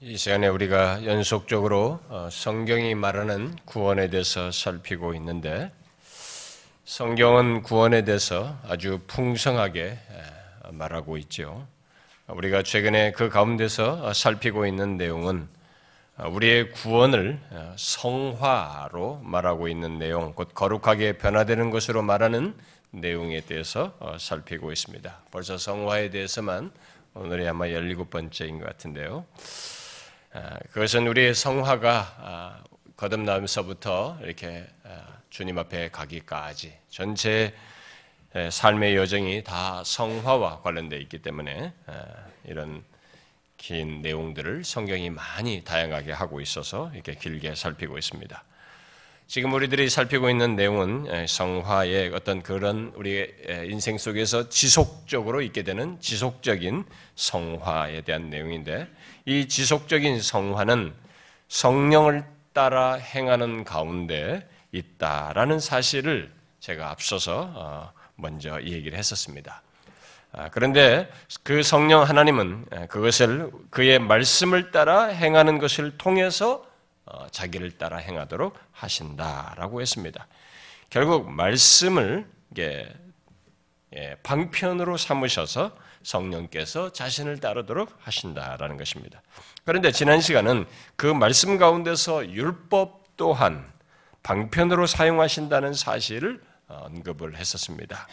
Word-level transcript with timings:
이 0.00 0.16
시간에 0.16 0.46
우리가 0.46 1.04
연속적으로 1.06 1.98
어, 2.08 2.28
성경이 2.30 2.94
말하는 2.94 3.56
구원에 3.64 4.08
대해서 4.08 4.52
살피고 4.52 5.12
있는데 5.14 5.72
성경은 6.84 7.62
구원에 7.62 8.04
대해서 8.04 8.56
아주 8.68 9.00
풍성하게 9.08 9.98
말하고 10.70 11.16
있죠. 11.16 11.66
우리가 12.28 12.62
최근에 12.62 13.10
그 13.10 13.28
가운데서 13.28 14.12
살피고 14.12 14.66
있는 14.66 14.98
내용은 14.98 15.48
우리의 16.16 16.70
구원을 16.70 17.40
어, 17.50 17.74
성화로 17.76 19.22
말하고 19.24 19.66
있는 19.66 19.98
내용, 19.98 20.32
곧 20.32 20.54
거룩하게 20.54 21.18
변화되는 21.18 21.70
것으로 21.70 22.02
말하는 22.02 22.54
내용에 22.92 23.40
대해서 23.40 23.96
어, 23.98 24.16
살피고 24.16 24.70
있습니다. 24.70 25.22
벌써 25.32 25.58
성화에 25.58 26.10
대해서만 26.10 26.70
오늘이 27.14 27.48
아마 27.48 27.64
17번째인 27.64 28.60
것 28.60 28.66
같은데요. 28.66 29.26
아, 30.30 30.58
그것은 30.72 31.06
우리의 31.06 31.34
성화가 31.34 32.16
아, 32.18 32.64
거듭나면서부터 32.96 34.18
이렇게 34.22 34.66
아, 34.84 35.06
주님 35.30 35.58
앞에 35.58 35.88
가기까지 35.90 36.76
전체 36.90 37.54
삶의 38.50 38.94
여정이 38.96 39.42
다 39.42 39.82
성화와 39.84 40.60
관련되어 40.60 40.98
있기 41.00 41.20
때문에 41.22 41.72
이런 42.44 42.84
긴 43.56 44.02
내용들을 44.02 44.64
성경이 44.64 45.10
많이 45.10 45.64
다양하게 45.64 46.12
하고 46.12 46.40
있어서 46.40 46.90
이렇게 46.92 47.14
길게 47.14 47.54
살피고 47.54 47.96
있습니다. 47.96 48.44
지금 49.30 49.52
우리들이 49.52 49.90
살피고 49.90 50.30
있는 50.30 50.56
내용은 50.56 51.26
성화의 51.26 52.12
어떤 52.14 52.42
그런 52.42 52.94
우리의 52.96 53.66
인생 53.66 53.98
속에서 53.98 54.48
지속적으로 54.48 55.42
있게 55.42 55.64
되는 55.64 56.00
지속적인 56.00 56.86
성화에 57.14 58.00
대한 58.00 58.30
내용인데 58.30 58.88
이 59.26 59.46
지속적인 59.46 60.22
성화는 60.22 60.94
성령을 61.48 62.24
따라 62.54 62.94
행하는 62.94 63.64
가운데 63.64 64.48
있다라는 64.72 65.60
사실을 65.60 66.32
제가 66.60 66.90
앞서서 66.90 67.52
어, 67.54 67.92
먼저 68.14 68.62
얘기를 68.62 68.96
했었습니다. 68.96 69.60
아, 70.32 70.48
그런데 70.48 71.06
그 71.42 71.62
성령 71.62 72.02
하나님은 72.02 72.64
그것을 72.88 73.50
그의 73.68 73.98
말씀을 73.98 74.70
따라 74.70 75.04
행하는 75.04 75.58
것을 75.58 75.98
통해서 75.98 76.64
어, 76.64 76.67
자기를 77.30 77.72
따라 77.78 77.98
행하도록 77.98 78.58
하신다라고 78.72 79.80
했습니다. 79.80 80.26
결국 80.90 81.30
말씀을 81.30 82.26
예, 82.58 84.16
방편으로 84.22 84.96
삼으셔서 84.96 85.76
성령께서 86.02 86.92
자신을 86.92 87.40
따르도록 87.40 87.92
하신다라는 88.00 88.76
것입니다. 88.76 89.22
그런데 89.64 89.92
지난 89.92 90.20
시간은 90.20 90.66
그 90.96 91.06
말씀 91.06 91.58
가운데서 91.58 92.30
율법 92.30 93.16
또한 93.16 93.70
방편으로 94.22 94.86
사용하신다는 94.86 95.74
사실을 95.74 96.40
언급을 96.68 97.36
했었습니다. 97.36 98.06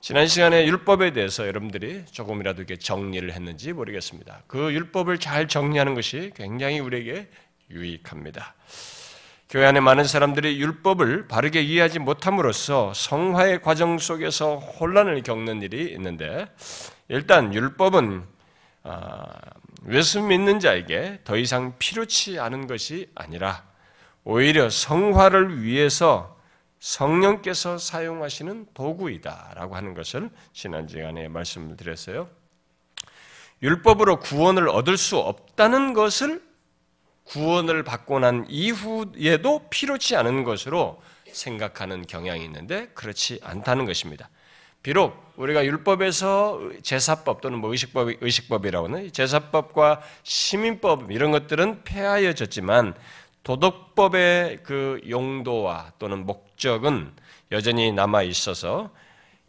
지난 0.00 0.28
시간에 0.28 0.66
율법에 0.66 1.12
대해서 1.12 1.48
여러분들이 1.48 2.04
조금이라도 2.06 2.62
이렇게 2.62 2.76
정리를 2.76 3.32
했는지 3.32 3.72
모르겠습니다. 3.72 4.42
그 4.46 4.72
율법을 4.72 5.18
잘 5.18 5.48
정리하는 5.48 5.94
것이 5.94 6.30
굉장히 6.36 6.78
우리에게 6.78 7.28
유익합니다. 7.70 8.54
교회 9.48 9.64
안에 9.64 9.80
많은 9.80 10.04
사람들이 10.04 10.60
율법을 10.60 11.28
바르게 11.28 11.62
이해하지 11.62 12.00
못함으로써 12.00 12.92
성화의 12.94 13.62
과정 13.62 13.98
속에서 13.98 14.56
혼란을 14.56 15.22
겪는 15.22 15.62
일이 15.62 15.92
있는데 15.92 16.46
일단 17.08 17.54
율법은 17.54 18.24
아, 18.82 19.26
예수 19.90 20.20
믿는 20.20 20.60
자에게 20.60 21.20
더 21.24 21.36
이상 21.36 21.74
필요치 21.78 22.38
않은 22.38 22.66
것이 22.66 23.08
아니라 23.14 23.64
오히려 24.24 24.68
성화를 24.68 25.62
위해서 25.62 26.36
성령께서 26.80 27.78
사용하시는 27.78 28.66
도구이다라고 28.74 29.76
하는 29.76 29.94
것을 29.94 30.30
지난 30.52 30.86
시간에 30.86 31.28
말씀을 31.28 31.76
드렸어요. 31.76 32.28
율법으로 33.62 34.20
구원을 34.20 34.68
얻을 34.68 34.96
수 34.96 35.16
없다는 35.16 35.94
것을 35.94 36.45
구원을 37.26 37.82
받고 37.82 38.20
난 38.20 38.46
이후에도 38.48 39.66
필요치 39.70 40.16
않은 40.16 40.44
것으로 40.44 41.00
생각하는 41.30 42.06
경향이 42.06 42.44
있는데 42.44 42.88
그렇지 42.94 43.40
않다는 43.42 43.84
것입니다. 43.84 44.28
비록 44.82 45.32
우리가 45.36 45.64
율법에서 45.64 46.60
제사법 46.82 47.40
또는 47.40 47.58
뭐 47.58 47.70
의식법, 47.72 48.10
의식법이라고 48.20 48.86
하는 48.86 49.12
제사법과 49.12 50.00
시민법 50.22 51.10
이런 51.10 51.32
것들은 51.32 51.82
폐하여졌지만 51.82 52.94
도덕법의 53.42 54.60
그 54.62 55.00
용도와 55.08 55.92
또는 55.98 56.24
목적은 56.24 57.12
여전히 57.52 57.92
남아 57.92 58.22
있어서 58.22 58.90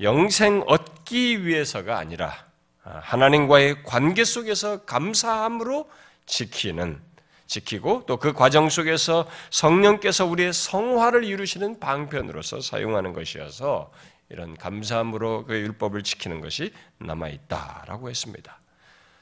영생 0.02 0.64
얻기 0.68 1.46
위해서가 1.46 1.98
아니라 1.98 2.34
하나님과의 2.82 3.84
관계 3.84 4.24
속에서 4.24 4.86
감사함으로 4.86 5.90
지키는 6.26 7.02
지키고 7.48 8.04
또 8.06 8.18
그 8.18 8.34
과정 8.34 8.70
속에서 8.70 9.28
성령께서 9.52 10.26
우리의 10.26 10.52
성화를 10.52 11.24
이루시는 11.24 11.80
방편으로서 11.80 12.62
사용하는 12.62 13.14
것이어서 13.14 13.92
이런 14.30 14.58
감사함으로 14.58 15.46
그 15.46 15.54
율법을 15.56 16.04
지키는 16.04 16.42
것이 16.42 16.74
남아 16.98 17.30
있다라고 17.30 18.10
했습니다. 18.10 18.60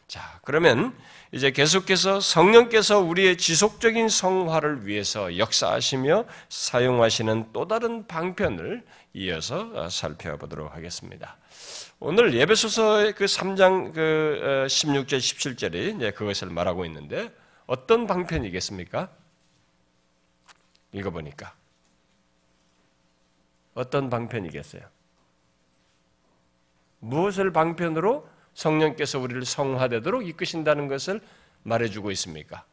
자, 0.07 0.39
그러면 0.43 0.95
이제 1.31 1.51
계속해서 1.51 2.19
성령께서 2.19 2.99
우리의 2.99 3.37
지속적인 3.37 4.07
성화를 4.07 4.87
위해서 4.87 5.37
역사하시며 5.37 6.25
사용하시는 6.49 7.49
또 7.53 7.67
다른 7.67 8.05
방편을 8.07 8.83
이어서 9.13 9.89
살펴보도록 9.89 10.75
하겠습니다. 10.75 11.37
오늘 11.99 12.33
예배소서의 12.33 13.13
그 13.13 13.25
3장 13.25 13.93
그 13.93 14.65
16절 14.67 15.13
어, 15.15 15.17
17절이 15.17 15.97
이제 15.97 16.11
그것을 16.11 16.49
말하고 16.49 16.85
있는데 16.85 17.31
어떤 17.67 18.07
방편이겠습니까? 18.07 19.11
읽어보니까. 20.91 21.55
어떤 23.73 24.09
방편이겠어요? 24.09 24.87
무엇을 26.99 27.51
방편으로 27.51 28.29
성령께서 28.53 29.19
우리를 29.19 29.43
성화되도록 29.45 30.25
이끄신다는 30.27 30.87
것을 30.87 31.21
말해주고 31.63 32.11
있습니까? 32.11 32.65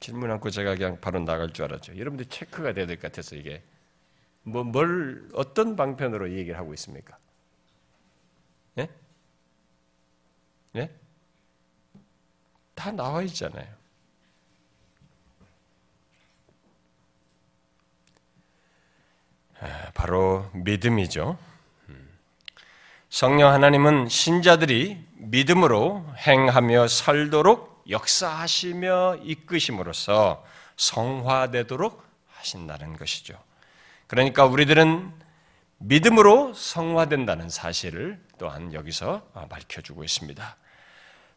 질문 0.00 0.30
않고 0.32 0.50
제가 0.50 0.74
그냥 0.74 1.00
바로 1.00 1.20
나갈 1.20 1.52
줄 1.52 1.64
알았죠. 1.64 1.96
여러분들 1.96 2.26
체크가 2.26 2.72
돼야 2.72 2.86
될 2.86 2.96
것 2.96 3.02
같아서 3.02 3.36
이게 3.36 3.62
뭐 4.42 4.64
뭘 4.64 5.28
어떤 5.34 5.76
방편으로 5.76 6.32
얘기를 6.32 6.58
하고 6.58 6.72
있습니까? 6.74 7.18
예? 8.78 8.88
예? 10.76 10.90
다 12.74 12.92
나와 12.92 13.22
있잖아요. 13.22 13.66
아, 19.60 19.90
바로 19.94 20.48
믿음이죠. 20.52 21.36
음. 21.88 22.18
성령 23.10 23.52
하나님은 23.52 24.08
신자들이 24.08 25.04
믿음으로 25.14 26.06
행하며 26.18 26.86
살도록 26.86 27.84
역사하시며 27.88 29.20
이끄심으로써 29.22 30.44
성화되도록 30.76 32.06
하신다는 32.28 32.96
것이죠. 32.96 33.42
그러니까 34.06 34.44
우리들은 34.44 35.12
믿음으로 35.78 36.54
성화된다는 36.54 37.48
사실을 37.50 38.20
또한 38.38 38.72
여기서 38.72 39.22
밝혀주고 39.48 40.04
있습니다. 40.04 40.56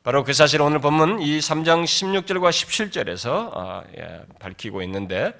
바로 0.04 0.24
그 0.24 0.34
사실을 0.34 0.66
오늘 0.66 0.80
본문 0.80 1.22
이 1.22 1.38
3장 1.38 1.84
16절과 1.84 2.50
17절에서 2.50 3.52
아, 3.54 3.84
예, 4.00 4.22
밝히고 4.40 4.82
있는데 4.82 5.32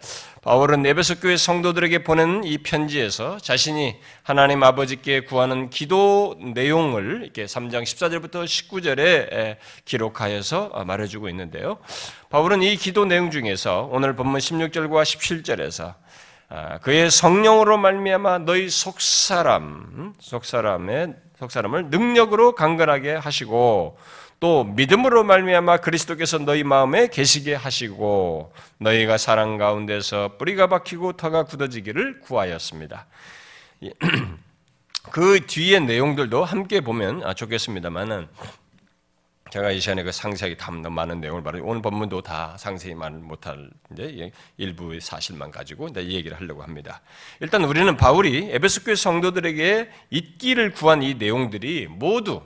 바울은 0.44 0.86
에베소 0.86 1.20
교회 1.20 1.36
성도들에게 1.36 2.04
보낸 2.04 2.44
이 2.44 2.60
편지에서 2.60 3.40
자신이 3.40 3.96
하나님 4.22 4.62
아버지께 4.62 5.22
구하는 5.22 5.72
기도 5.72 6.36
내용을 6.54 7.22
이렇게 7.24 7.46
3장 7.46 7.82
14절부터 7.82 8.46
19절에 8.46 9.58
기록하여서 9.86 10.84
말해주고 10.86 11.28
있는데요. 11.30 11.80
바울은 12.30 12.62
이 12.62 12.76
기도 12.76 13.06
내용 13.06 13.32
중에서 13.32 13.90
오늘 13.92 14.16
본문 14.16 14.40
16절과 14.40 15.02
17절에서 15.02 15.96
아, 16.50 16.78
그의 16.80 17.10
성령으로 17.10 17.80
말미암아 17.80 18.40
너희 18.40 18.70
속사람 18.70 19.64
음, 19.64 20.14
속사람의 20.20 21.16
속사람을 21.40 21.88
능력으로 21.88 22.54
강건하게 22.54 23.16
하시고 23.16 23.98
또 24.42 24.64
믿음으로 24.64 25.24
말미암아 25.24 25.78
그리스도께서 25.78 26.40
너희 26.40 26.64
마음에 26.64 27.08
계시게 27.08 27.54
하시고 27.54 28.52
너희가 28.80 29.20
사랑 29.20 29.60
가운데서 29.60 30.38
뿌리가 30.40 30.66
박히고 30.66 31.14
터가 31.14 31.44
굳어지기를 31.44 32.22
구하였습니다. 32.22 33.06
그 35.12 35.46
뒤의 35.46 35.82
내용들도 35.82 36.44
함께 36.44 36.82
보면 36.82 37.24
아, 37.24 37.36
좋겠습니다만은 37.36 38.28
제가 39.52 39.70
이 39.70 39.80
시간에 39.80 40.02
그 40.02 40.12
상세하게 40.12 40.58
담 40.58 40.82
많은 40.82 41.22
내용을 41.22 41.44
말해 41.44 41.60
오늘 41.62 41.84
본문도 41.84 42.24
다 42.24 42.56
상세히 42.58 42.96
말 42.96 43.12
못할 43.12 43.70
이제 43.92 44.32
일부의 44.58 45.02
사실만 45.02 45.52
가지고 45.52 45.90
이제 45.90 46.02
이 46.02 46.16
얘기를 46.16 46.36
하려고 46.36 46.64
합니다. 46.64 47.02
일단 47.42 47.64
우리는 47.64 47.96
바울이 47.96 48.50
에베소 48.54 48.86
교회 48.86 48.96
성도들에게 48.96 49.92
있기를 50.10 50.72
구한 50.72 51.04
이 51.04 51.14
내용들이 51.14 51.90
모두 51.92 52.42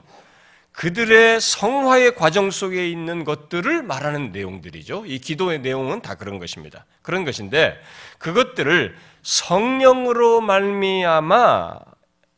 그들의 0.76 1.40
성화의 1.40 2.16
과정 2.16 2.50
속에 2.50 2.86
있는 2.86 3.24
것들을 3.24 3.82
말하는 3.82 4.30
내용들이죠. 4.30 5.06
이 5.06 5.18
기도의 5.18 5.60
내용은 5.60 6.02
다 6.02 6.16
그런 6.16 6.38
것입니다. 6.38 6.84
그런 7.00 7.24
것인데 7.24 7.80
그것들을 8.18 8.94
성령으로 9.22 10.42
말미암아 10.42 11.78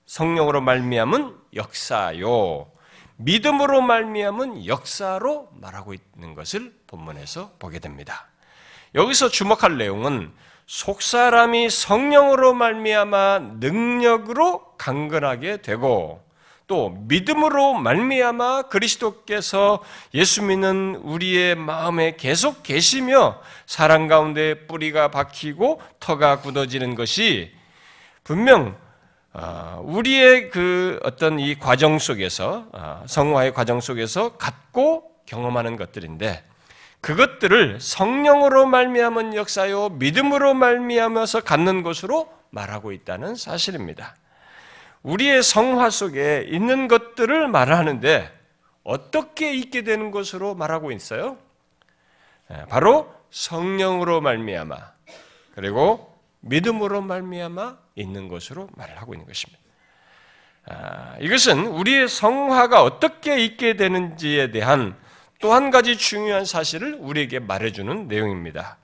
성령으로 0.07 0.61
말미암은 0.61 1.35
역사요. 1.57 2.71
믿음으로 3.17 3.81
말미암은 3.81 4.67
역사로 4.67 5.49
말하고 5.55 5.95
있는 5.95 6.37
것을 6.37 6.73
본문에서 6.87 7.55
보게 7.59 7.81
됩니다. 7.81 8.29
여기서 8.95 9.31
주목할 9.31 9.79
내용은 9.79 10.33
속 10.65 11.03
사람이 11.03 11.71
성령으로 11.71 12.55
말미암아 12.55 13.57
능력으로 13.59 14.77
강건하게 14.79 15.61
되고 15.61 16.28
또 16.69 16.91
믿음으로 16.91 17.75
말미암아 17.75 18.65
그리스도께서 18.65 19.83
예수 20.13 20.43
믿는 20.43 20.97
우리의 21.03 21.55
마음에 21.55 22.15
계속 22.17 22.63
계시며 22.63 23.41
사랑 23.67 24.07
가운데 24.07 24.67
뿌리가 24.67 25.11
박히고 25.11 25.81
터가 25.99 26.41
굳어지는 26.41 26.95
것이 26.95 27.53
분명 28.23 28.77
아, 29.33 29.81
우리의 29.83 30.51
그 30.51 31.01
어떤 31.03 31.41
이 31.41 31.55
과정 31.59 31.99
속에서 31.99 32.67
아, 32.73 33.03
성화의 33.07 33.55
과정 33.55 33.81
속에서 33.81 34.37
갖고 34.37 35.11
경험하는 35.25 35.77
것들인데 35.77 36.45
그것들을 37.01 37.81
성령으로 37.81 38.67
말미암은 38.67 39.35
역사요 39.35 39.91
믿음으로 39.91 40.53
말미암아서 40.53 41.43
갖는 41.43 41.83
것으로 41.83 42.29
말하고 42.51 42.93
있다는 42.93 43.37
사실입니다. 43.37 44.17
우리의 45.03 45.43
성화 45.43 45.91
속에 45.91 46.47
있는 46.49 46.89
것들을 46.89 47.49
말하는데 47.49 48.33
어떻게 48.85 49.55
있게 49.55 49.83
되는 49.83 50.11
것으로 50.11 50.55
말하고 50.55 50.93
있어요? 50.93 51.37
예, 52.51 52.65
바로 52.69 53.13
성령으로 53.31 54.21
말미암아 54.21 54.77
그리고 55.55 56.19
믿음으로 56.41 57.03
말미암아 57.03 57.79
있는 57.97 58.29
것으로 58.29 58.69
말을 58.75 58.99
하고 58.99 59.15
있는 59.15 59.27
것입니다. 59.27 59.61
아, 60.67 61.17
이것은 61.21 61.67
우리의 61.67 62.09
성화가 62.09 62.83
어떻게 62.83 63.43
있게 63.45 63.75
되는지에 63.77 64.51
대한 64.51 64.97
또 65.41 65.53
한 65.53 65.71
가지 65.71 65.97
중요한 65.97 66.45
사실을 66.45 66.97
우리에게 66.99 67.39
말해주는 67.39 68.09
내용입니다. 68.09 68.79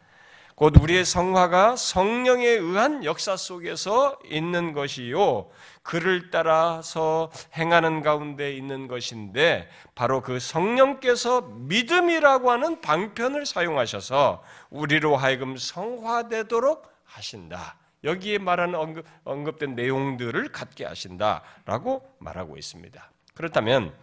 곧 0.55 0.81
우리의 0.81 1.05
성화가 1.05 1.75
성령에 1.75 2.46
의한 2.46 3.05
역사 3.05 3.37
속에서 3.37 4.17
있는 4.31 4.72
것이요. 4.72 5.49
그를 5.84 6.31
따라서 6.31 7.31
행하는 7.56 8.02
가운데 8.02 8.52
있는 8.52 8.88
것인데, 8.88 9.69
바로 9.94 10.22
그 10.22 10.40
성령께서 10.40 11.42
믿음이라고 11.42 12.50
하는 12.50 12.81
방편을 12.81 13.46
사용하셔서 13.46 14.42
우리로 14.70 15.16
하여금 15.16 15.56
성화되도록 15.56 16.90
하신다. 17.04 17.76
여기에 18.02 18.38
말하는 18.38 18.75
언급, 18.75 19.06
언급된 19.25 19.76
내용들을 19.76 20.48
갖게 20.48 20.84
하신다라고 20.84 22.02
말하고 22.19 22.56
있습니다. 22.56 23.10
그렇다면 23.34 23.94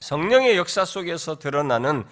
성령의 0.00 0.56
역사 0.56 0.84
속에서 0.84 1.38
드러나는 1.38 2.04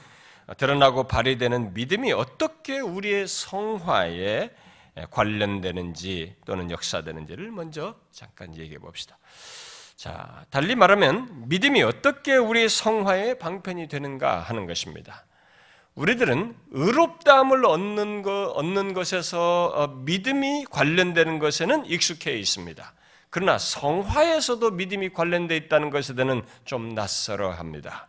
드러나고 0.59 1.05
발휘되는 1.05 1.75
믿음이 1.75 2.12
어떻게 2.12 2.79
우리의 2.79 3.27
성화에 3.27 4.50
관련되는지 5.11 6.37
또는 6.45 6.71
역사되는지를 6.71 7.51
먼저 7.51 7.97
잠깐 8.11 8.57
얘기해 8.57 8.79
봅시다. 8.79 9.19
자, 9.97 10.45
달리 10.51 10.75
말하면 10.75 11.49
믿음이 11.49 11.83
어떻게 11.83 12.37
우리의 12.37 12.69
성화의 12.69 13.39
방편이 13.39 13.89
되는가 13.89 14.41
하는 14.41 14.67
것입니다. 14.67 15.25
우리들은 15.95 16.55
의롭다함을 16.73 17.65
얻는 17.65 18.23
것, 18.23 18.53
얻는 18.55 18.93
것에서 18.93 19.73
어, 19.75 19.87
믿음이 19.89 20.67
관련되는 20.71 21.39
것에는 21.39 21.87
익숙해 21.87 22.37
있습니다. 22.39 22.93
그러나 23.31 23.59
성화에서도 23.59 24.71
믿음이 24.73 25.11
관련되어 25.11 25.57
있다는 25.57 25.91
것에 25.91 26.15
대해서는 26.15 26.43
좀 26.65 26.95
낯설어 26.95 27.51
합니다. 27.51 28.09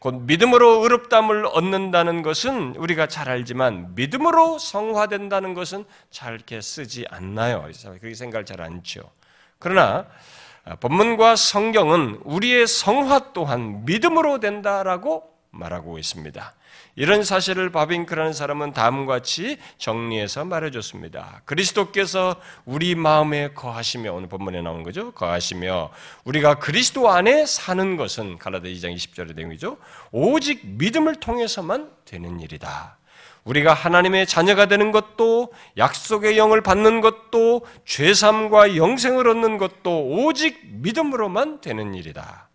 곧 0.00 0.22
믿음으로 0.22 0.82
의롭다함을 0.82 1.44
얻는다는 1.46 2.22
것은 2.22 2.74
우리가 2.76 3.06
잘 3.06 3.28
알지만 3.28 3.94
믿음으로 3.94 4.58
성화된다는 4.58 5.52
것은 5.52 5.84
잘 6.10 6.34
이렇게 6.34 6.62
쓰지 6.62 7.04
않나요? 7.10 7.68
그렇게 7.82 8.14
생각을 8.14 8.46
잘 8.46 8.62
않죠. 8.62 9.02
그러나 9.58 10.06
아, 10.64 10.76
본문과 10.76 11.36
성경은 11.36 12.20
우리의 12.24 12.66
성화 12.66 13.34
또한 13.34 13.84
믿음으로 13.84 14.40
된다라고 14.40 15.30
말하고 15.50 15.98
있습니다. 15.98 16.54
이런 16.96 17.24
사실을 17.24 17.70
바빙크라는 17.70 18.32
사람은 18.32 18.72
다음과 18.72 19.14
같이 19.20 19.58
정리해서 19.78 20.44
말해줬습니다. 20.44 21.42
그리스도께서 21.44 22.36
우리 22.64 22.94
마음에 22.94 23.52
거하시며 23.52 24.12
오늘 24.12 24.28
본문에 24.28 24.62
나온 24.62 24.82
거죠. 24.82 25.12
거하시며 25.12 25.90
우리가 26.24 26.56
그리스도 26.56 27.10
안에 27.10 27.46
사는 27.46 27.96
것은 27.96 28.38
갈라디 28.38 28.72
2장 28.74 28.94
20절의 28.94 29.34
내용이죠. 29.36 29.76
오직 30.10 30.60
믿음을 30.64 31.16
통해서만 31.16 31.90
되는 32.04 32.40
일이다. 32.40 32.98
우리가 33.44 33.72
하나님의 33.72 34.26
자녀가 34.26 34.66
되는 34.66 34.92
것도 34.92 35.52
약속의 35.78 36.36
영을 36.36 36.60
받는 36.60 37.00
것도 37.00 37.64
죄삼과 37.86 38.76
영생을 38.76 39.28
얻는 39.28 39.58
것도 39.58 40.06
오직 40.08 40.60
믿음으로만 40.64 41.60
되는 41.60 41.94
일이다. 41.94 42.49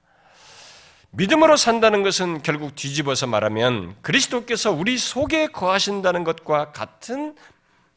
믿음으로 1.18 1.56
산다는 1.56 2.04
것은 2.04 2.42
결국 2.42 2.76
뒤집어서 2.76 3.26
말하면 3.26 3.96
그리스도께서 4.02 4.72
우리 4.72 4.98
속에 4.98 5.48
거하신다는 5.48 6.26
것과 6.26 6.74
같은 6.74 7.36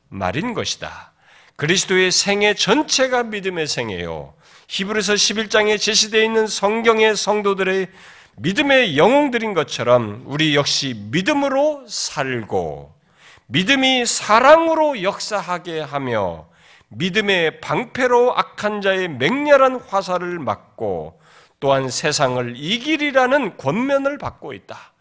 말인 0.09 0.55
것이다. 0.55 1.13
그리스도의 1.57 2.13
생애 2.13 2.55
전체가 2.55 3.25
믿음의 3.25 3.67
생애요. 3.67 4.35
히브리서 4.69 5.15
11장에 5.15 5.81
제시되어 5.81 6.23
있는 6.23 6.47
성경의 6.47 7.17
성도들의 7.17 7.89
믿음의 8.37 8.97
영웅들인 8.97 9.53
것처럼 9.53 10.23
우리 10.27 10.55
역시 10.55 10.95
믿음으로 11.11 11.87
살고 11.89 12.95
믿음이 13.49 14.07
사랑으로 14.07 15.03
역사하게 15.03 15.81
하며 15.81 16.47
믿음의 16.91 17.61
방패로 17.61 18.39
악한 18.39 18.81
자의 18.81 19.09
맹렬한 19.09 19.81
화살을 19.89 20.39
막고 20.39 21.19
또한 21.61 21.89
세상을 21.89 22.55
이길이라는 22.57 23.57
권면을 23.57 24.19
받고 24.19 24.53
있다. 24.53 24.93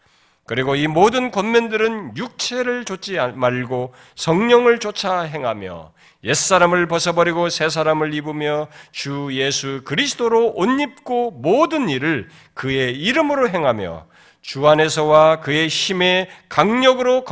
그리고 0.46 0.74
이 0.74 0.86
모든 0.86 1.30
권면들은 1.30 2.16
육체를 2.16 2.86
좇지 2.86 3.18
말고 3.34 3.92
성령을 4.16 4.78
쫓아 4.78 5.20
행하며 5.20 5.92
옛사람을 6.24 6.88
벗어버리고 6.88 7.50
새사람을 7.50 8.14
입으며 8.14 8.68
주 8.90 9.28
예수 9.32 9.82
그리스도로 9.84 10.54
옷 10.56 10.80
입고 10.80 11.32
모든 11.32 11.90
일을 11.90 12.28
그의 12.54 12.96
이름으로 12.96 13.50
행하며 13.50 14.06
주 14.40 14.66
안에서와 14.66 15.40
그의 15.40 15.68
힘의 15.68 16.28
강력으로 16.48 17.24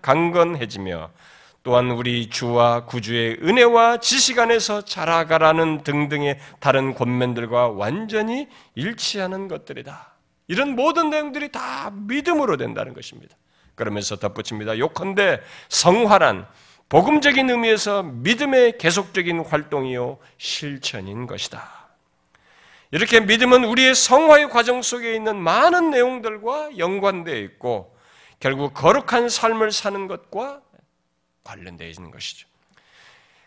강건해지며 0.00 1.10
또한 1.62 1.90
우리 1.90 2.28
주와 2.28 2.86
구주의 2.86 3.38
은혜와 3.40 3.98
지식 3.98 4.38
안에서 4.38 4.82
자라가라는 4.84 5.84
등등의 5.84 6.38
다른 6.58 6.94
권면들과 6.94 7.68
완전히 7.68 8.48
일치하는 8.74 9.46
것들이다. 9.48 10.12
이런 10.48 10.74
모든 10.74 11.10
내용들이 11.10 11.52
다 11.52 11.92
믿음으로 11.92 12.56
된다는 12.56 12.94
것입니다. 12.94 13.36
그러면서 13.76 14.16
덧붙입니다. 14.16 14.76
요컨대 14.78 15.40
성화란 15.68 16.46
복음적인 16.88 17.48
의미에서 17.48 18.02
믿음의 18.02 18.76
계속적인 18.78 19.44
활동이요 19.44 20.18
실천인 20.36 21.26
것이다. 21.26 21.82
이렇게 22.90 23.20
믿음은 23.20 23.64
우리의 23.64 23.94
성화의 23.94 24.50
과정 24.50 24.82
속에 24.82 25.14
있는 25.14 25.40
많은 25.40 25.90
내용들과 25.90 26.76
연관되어 26.76 27.36
있고 27.36 27.96
결국 28.40 28.74
거룩한 28.74 29.30
삶을 29.30 29.72
사는 29.72 30.06
것과 30.08 30.60
관련되어 31.44 31.88
있는 31.88 32.10
것이죠. 32.10 32.48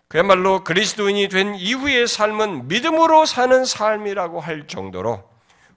그야말로 0.07 0.63
그리스도인이 0.63 1.27
된 1.29 1.55
이후의 1.55 2.07
삶은 2.07 2.67
믿음으로 2.67 3.25
사는 3.25 3.65
삶이라고 3.65 4.39
할 4.39 4.67
정도로 4.67 5.27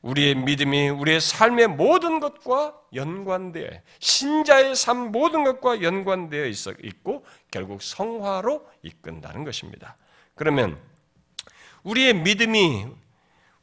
우리의 0.02 0.36
믿음이 0.36 0.90
우리의 0.90 1.20
삶의 1.20 1.68
모든 1.68 2.20
것과 2.20 2.74
연관되어 2.94 3.68
신자의 3.98 4.76
삶 4.76 5.10
모든 5.10 5.44
것과 5.44 5.82
연관되어 5.82 6.46
있고 6.46 7.24
결국 7.50 7.82
성화로 7.82 8.66
이끈다는 8.82 9.44
것입니다. 9.44 9.96
그러면 10.34 10.78
우리의 11.82 12.14
믿음이 12.14 12.86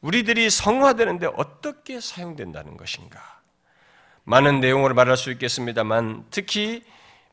우리들이 0.00 0.50
성화되는데 0.50 1.28
어떻게 1.36 2.00
사용된다는 2.00 2.76
것인가? 2.76 3.40
많은 4.24 4.60
내용을 4.60 4.92
말할 4.92 5.16
수 5.16 5.30
있겠습니다만 5.32 6.26
특히 6.30 6.82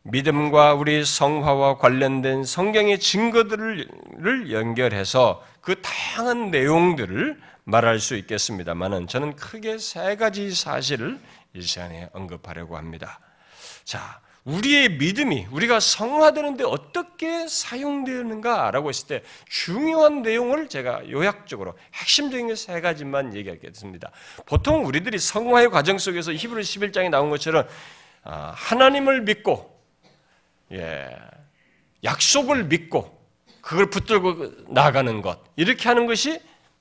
믿음과 0.04 0.74
우리 0.74 1.06
성화와 1.06 1.78
관련된 1.78 2.44
성경의 2.44 3.00
증거들을 3.00 4.52
연결해서 4.52 5.44
그 5.62 5.82
다양한 5.82 6.52
내용들을 6.52 7.40
말할 7.64 8.00
수 8.00 8.16
있겠습니다만은 8.18 9.08
저는 9.08 9.38
크게 9.38 9.78
세 9.78 10.18
가지 10.18 10.54
사실을 10.54 11.20
이 11.54 11.62
시간에 11.62 12.10
언급하려고 12.12 12.76
합니다. 12.76 13.20
자, 13.86 14.20
우리의 14.44 14.98
믿음이 14.98 15.48
우리가 15.52 15.80
성화되는데 15.80 16.66
어떻게 16.66 17.48
사용되는가라고 17.48 18.90
했을 18.90 19.08
때 19.08 19.24
중요한 19.48 20.22
내용을 20.22 20.68
제가 20.68 21.10
요약적으로 21.10 21.78
핵심적인 21.94 22.54
세 22.58 22.82
가지만 22.82 23.34
얘기하겠습니다. 23.36 24.12
보통 24.46 24.86
우리들이 24.86 25.18
성화의 25.18 25.70
과정 25.70 25.98
속에서 25.98 26.34
히브리 26.34 26.62
11장에 26.62 27.10
나온 27.10 27.30
것처럼 27.30 27.66
아, 28.26 28.54
하나님을 28.54 29.22
믿고 29.22 29.73
예, 30.74 31.10
약속을 32.04 32.66
믿고 32.66 33.22
그걸 33.62 33.90
붙들고 33.90 34.52
나가는 34.70 35.22
것 35.22 35.40
이렇게 35.56 35.88
하는 35.88 36.06
것이 36.06 36.40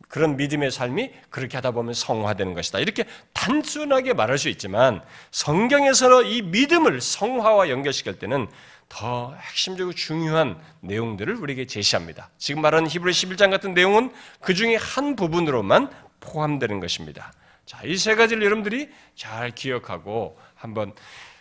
그런 0.08 0.36
믿음의 0.36 0.70
삶이 0.70 1.10
그렇게 1.30 1.56
하다 1.56 1.70
보면 1.70 1.94
성화되는 1.94 2.52
것이다. 2.54 2.80
이렇게 2.80 3.04
단순하게 3.32 4.12
말할 4.12 4.36
수 4.36 4.48
있지만 4.50 5.02
성경에서 5.30 6.24
이 6.24 6.42
믿음을 6.42 7.00
성화와 7.00 7.70
연결시킬 7.70 8.18
때는 8.18 8.46
더 8.90 9.34
핵심적으로 9.36 9.94
중요한 9.94 10.60
내용들을 10.80 11.34
우리에게 11.36 11.66
제시합니다. 11.66 12.28
지금 12.36 12.60
말하는 12.60 12.90
히브리 12.90 13.10
11장 13.10 13.50
같은 13.50 13.72
내용은 13.72 14.12
그 14.40 14.52
중에 14.52 14.76
한 14.76 15.16
부분으로만 15.16 15.90
포함되는 16.20 16.78
것입니다. 16.80 17.32
자, 17.64 17.80
이 17.84 17.96
세 17.96 18.14
가지를 18.14 18.42
여러분들이 18.44 18.90
잘 19.16 19.50
기억하고 19.50 20.38
한번 20.54 20.92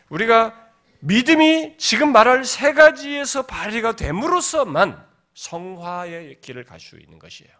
우리가 0.07 0.55
믿음이 1.01 1.77
지금 1.77 2.11
말할 2.11 2.45
세 2.45 2.73
가지에서 2.73 3.45
발휘가 3.45 3.95
됨으로써만 3.95 5.03
성화의 5.33 6.41
길을 6.41 6.63
갈 6.63 6.79
수 6.79 6.97
있는 6.97 7.17
것이에요. 7.19 7.51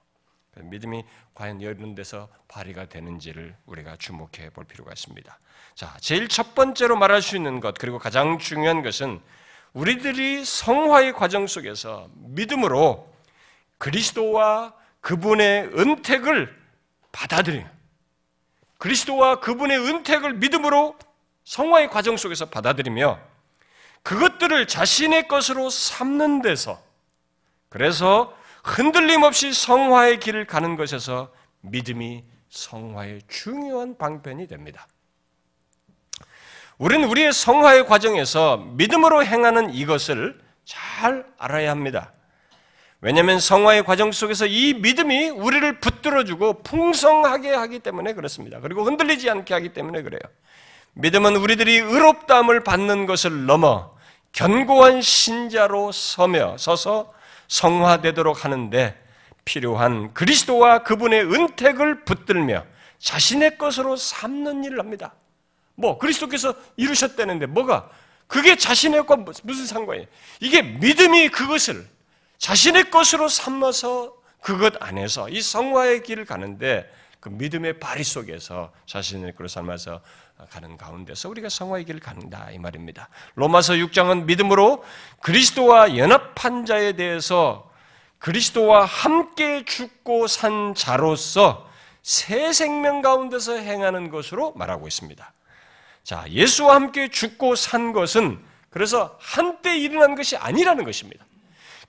믿음이 0.58 1.06
과연 1.34 1.62
이런 1.62 1.96
데서 1.96 2.28
발휘가 2.48 2.86
되는지를 2.88 3.56
우리가 3.66 3.96
주목해 3.96 4.52
볼 4.54 4.66
필요가 4.66 4.92
있습니다. 4.92 5.40
자, 5.76 5.98
제일 6.02 6.28
첫 6.28 6.54
번째로 6.54 6.98
말할 6.98 7.22
수 7.22 7.36
있는 7.36 7.62
것, 7.62 7.74
그리고 7.80 7.98
가장 7.98 8.38
중요한 8.38 8.84
것은 8.84 9.22
우리들이 9.74 10.44
성화의 10.44 11.14
과정 11.14 11.48
속에서 11.48 12.10
믿음으로 12.16 13.12
그리스도와 13.78 14.76
그분의 15.00 15.72
은택을 15.78 16.54
받아들여요. 17.12 17.68
그리스도와 18.78 19.40
그분의 19.40 19.80
은택을 19.80 20.34
믿음으로 20.34 20.98
성화의 21.46 21.90
과정 21.90 22.18
속에서 22.18 22.50
받아들이며 22.50 23.31
그것들을 24.04 24.68
자신의 24.68 25.28
것으로 25.28 25.70
삼는 25.70 26.42
데서 26.42 26.82
그래서 27.70 28.36
흔들림 28.64 29.24
없이 29.24 29.54
성화의 29.54 30.20
길을 30.20 30.46
가는 30.46 30.76
것에서 30.76 31.32
믿음이 31.62 32.24
성화의 32.50 33.22
중요한 33.28 33.98
방편이 33.98 34.48
됩니다. 34.48 34.88
우리는 36.78 37.08
우리의 37.08 37.32
성화의 37.32 37.86
과정에서 37.86 38.58
믿음으로 38.58 39.24
행하는 39.24 39.74
이것을 39.74 40.40
잘 40.66 41.26
알아야 41.38 41.72
합니다. 41.72 42.12
왜냐하면 43.02 43.40
성화의 43.40 43.84
과정 43.84 44.12
속에서 44.12 44.46
이 44.46 44.74
믿음이 44.76 45.30
우리를 45.30 45.80
붙들어주고 45.80 46.62
풍성하게 46.64 47.52
하기 47.52 47.80
때문에 47.80 48.14
그렇습니다. 48.14 48.60
그리고 48.60 48.84
흔들리지 48.84 49.30
않게 49.30 49.54
하기 49.56 49.74
때문에 49.74 50.04
그래요. 50.04 50.20
믿음은 50.94 51.38
우리들이 51.38 51.78
의롭다함을 51.78 52.64
받는 52.64 53.06
것을 53.06 53.46
넘어 53.46 53.92
견고한 54.34 55.02
신자로 55.02 55.92
서며 55.92 56.58
서서 56.58 57.14
성화되도록 57.48 58.46
하는데 58.46 58.98
필요한 59.46 60.14
그리스도와 60.14 60.84
그분의 60.84 61.24
은택을 61.34 62.06
붙들며 62.06 62.66
자신의 63.00 63.58
것으로 63.58 63.96
삼는 63.96 64.64
일을 64.64 64.80
합니다. 64.80 65.14
뭐 65.76 65.98
그리스도께서 65.98 66.54
이루셨다는데 66.78 67.48
뭐가 67.48 67.90
그게 68.28 68.56
자신의 68.56 69.06
것 69.06 69.20
무슨 69.44 69.66
상관이에요? 69.66 70.08
이게 70.40 70.62
믿음이 70.62 71.30
그것을 71.30 71.86
자신의 72.38 72.90
것으로 72.92 73.28
삼아서 73.28 74.14
그것 74.42 74.74
안에서 74.82 75.30
이 75.30 75.42
성화의 75.42 76.04
길을 76.04 76.26
가는데 76.26 76.90
그 77.20 77.30
믿음의 77.30 77.80
발휘 77.80 78.04
속에서 78.04 78.72
자신의 78.86 79.34
것으로 79.34 79.48
삼아서 79.48 80.02
가는 80.50 80.78
가운데서 80.78 81.30
우리가 81.30 81.50
성화의 81.50 81.86
길을 81.86 82.00
간다 82.00 82.50
이 82.52 82.58
말입니다. 82.58 83.10
로마서 83.36 83.74
6장은 83.74 84.26
믿음으로 84.26 84.84
그리스도와 85.22 85.98
연합한 85.98 86.66
자에 86.66 86.94
대해서 86.94 87.70
그리스도와 88.20 88.86
함께 88.86 89.66
죽고 89.66 90.28
산 90.28 90.74
자로서 90.76 91.68
새 92.04 92.54
생명 92.54 93.02
가운데서 93.02 93.58
행하는 93.58 94.10
것으로 94.10 94.54
말하고 94.54 94.88
있습니다. 94.88 95.34
자, 96.04 96.26
예수와 96.30 96.76
함께 96.76 97.10
죽고 97.10 97.56
산 97.56 97.94
것은 97.94 98.44
그래서 98.70 99.18
한때 99.20 99.78
일어난 99.78 100.16
것이 100.16 100.38
아니라는 100.38 100.84
것입니다. 100.84 101.26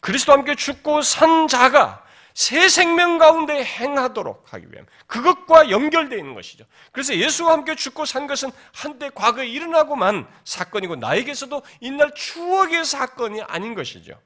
그리스도와 0.01 0.39
함께 0.39 0.55
죽고 0.55 1.03
산 1.03 1.49
자가 1.49 2.02
새 2.35 2.69
생명 2.69 3.19
가운데 3.19 3.65
행하도록 3.65 4.53
하기 4.53 4.67
위함. 4.71 4.87
그것과 5.07 5.71
연결되어 5.71 6.19
있는 6.19 6.35
것이죠. 6.35 6.65
그래서 6.91 7.15
예수와 7.15 7.53
함께 7.53 7.75
죽고 7.75 8.05
산 8.05 8.27
것은 8.27 8.51
한때 8.73 9.11
과거에 9.15 9.47
일어나고만 9.47 10.27
사건이고 10.45 10.97
나에게서도 10.97 11.63
이날 11.81 12.15
추억의 12.15 12.85
사건이 12.85 13.43
아닌 13.43 13.75
것이죠. 13.75 14.19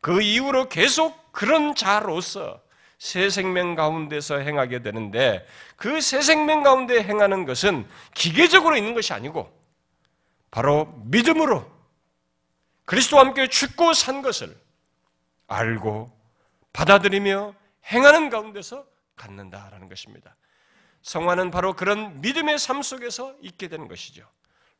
그 0.00 0.22
이후로 0.22 0.68
계속 0.68 1.32
그런 1.32 1.74
자로서 1.74 2.60
새 2.98 3.28
생명 3.28 3.74
가운데서 3.74 4.38
행하게 4.38 4.80
되는데 4.82 5.46
그 5.76 6.00
새 6.00 6.22
생명 6.22 6.62
가운데 6.62 7.02
행하는 7.02 7.44
것은 7.44 7.86
기계적으로 8.14 8.76
있는 8.76 8.94
것이 8.94 9.12
아니고 9.12 9.52
바로 10.50 10.86
믿음으로 11.04 11.70
그리스도와 12.86 13.24
함께 13.26 13.48
죽고 13.48 13.92
산 13.92 14.22
것을 14.22 14.56
알고 15.48 16.15
받아들이며 16.76 17.54
행하는 17.90 18.28
가운데서 18.28 18.86
갖는다라는 19.16 19.88
것입니다. 19.88 20.36
성화는 21.00 21.50
바로 21.50 21.72
그런 21.72 22.20
믿음의 22.20 22.58
삶 22.58 22.82
속에서 22.82 23.34
있게 23.40 23.68
되는 23.68 23.88
것이죠. 23.88 24.28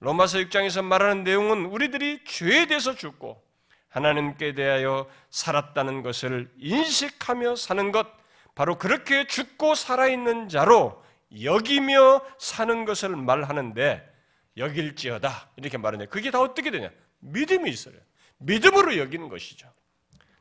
로마서 0.00 0.38
6장에서 0.38 0.84
말하는 0.84 1.24
내용은 1.24 1.64
우리들이 1.64 2.22
죄에 2.24 2.66
대해서 2.66 2.94
죽고 2.94 3.42
하나님께 3.88 4.52
대하여 4.52 5.08
살았다는 5.30 6.02
것을 6.02 6.52
인식하며 6.58 7.56
사는 7.56 7.92
것, 7.92 8.06
바로 8.54 8.76
그렇게 8.76 9.26
죽고 9.26 9.74
살아있는 9.74 10.50
자로 10.50 11.02
여기며 11.42 12.20
사는 12.38 12.84
것을 12.84 13.16
말하는데 13.16 14.14
여길지어다 14.58 15.50
이렇게 15.56 15.78
말하는데 15.78 16.10
그게 16.10 16.30
다 16.30 16.42
어떻게 16.42 16.70
되냐? 16.70 16.90
믿음이 17.20 17.70
있어요. 17.70 17.94
믿음으로 18.36 18.98
여기는 18.98 19.30
것이죠. 19.30 19.72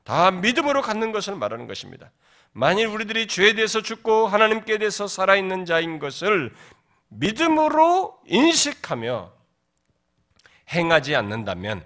다 0.06 0.32
믿음으로 0.32 0.82
갖는 0.82 1.12
것을 1.12 1.36
말하는 1.36 1.68
것입니다. 1.68 2.12
만일 2.54 2.88
우리들이 2.88 3.28
죄에 3.28 3.54
대해서 3.54 3.82
죽고 3.82 4.28
하나님께 4.28 4.78
대해서 4.78 5.08
살아있는 5.08 5.66
자인 5.66 6.00
것을 6.00 6.56
믿음으로 7.10 8.18
인식하며 8.28 9.34
행하지 10.70 11.16
않는다면 11.16 11.86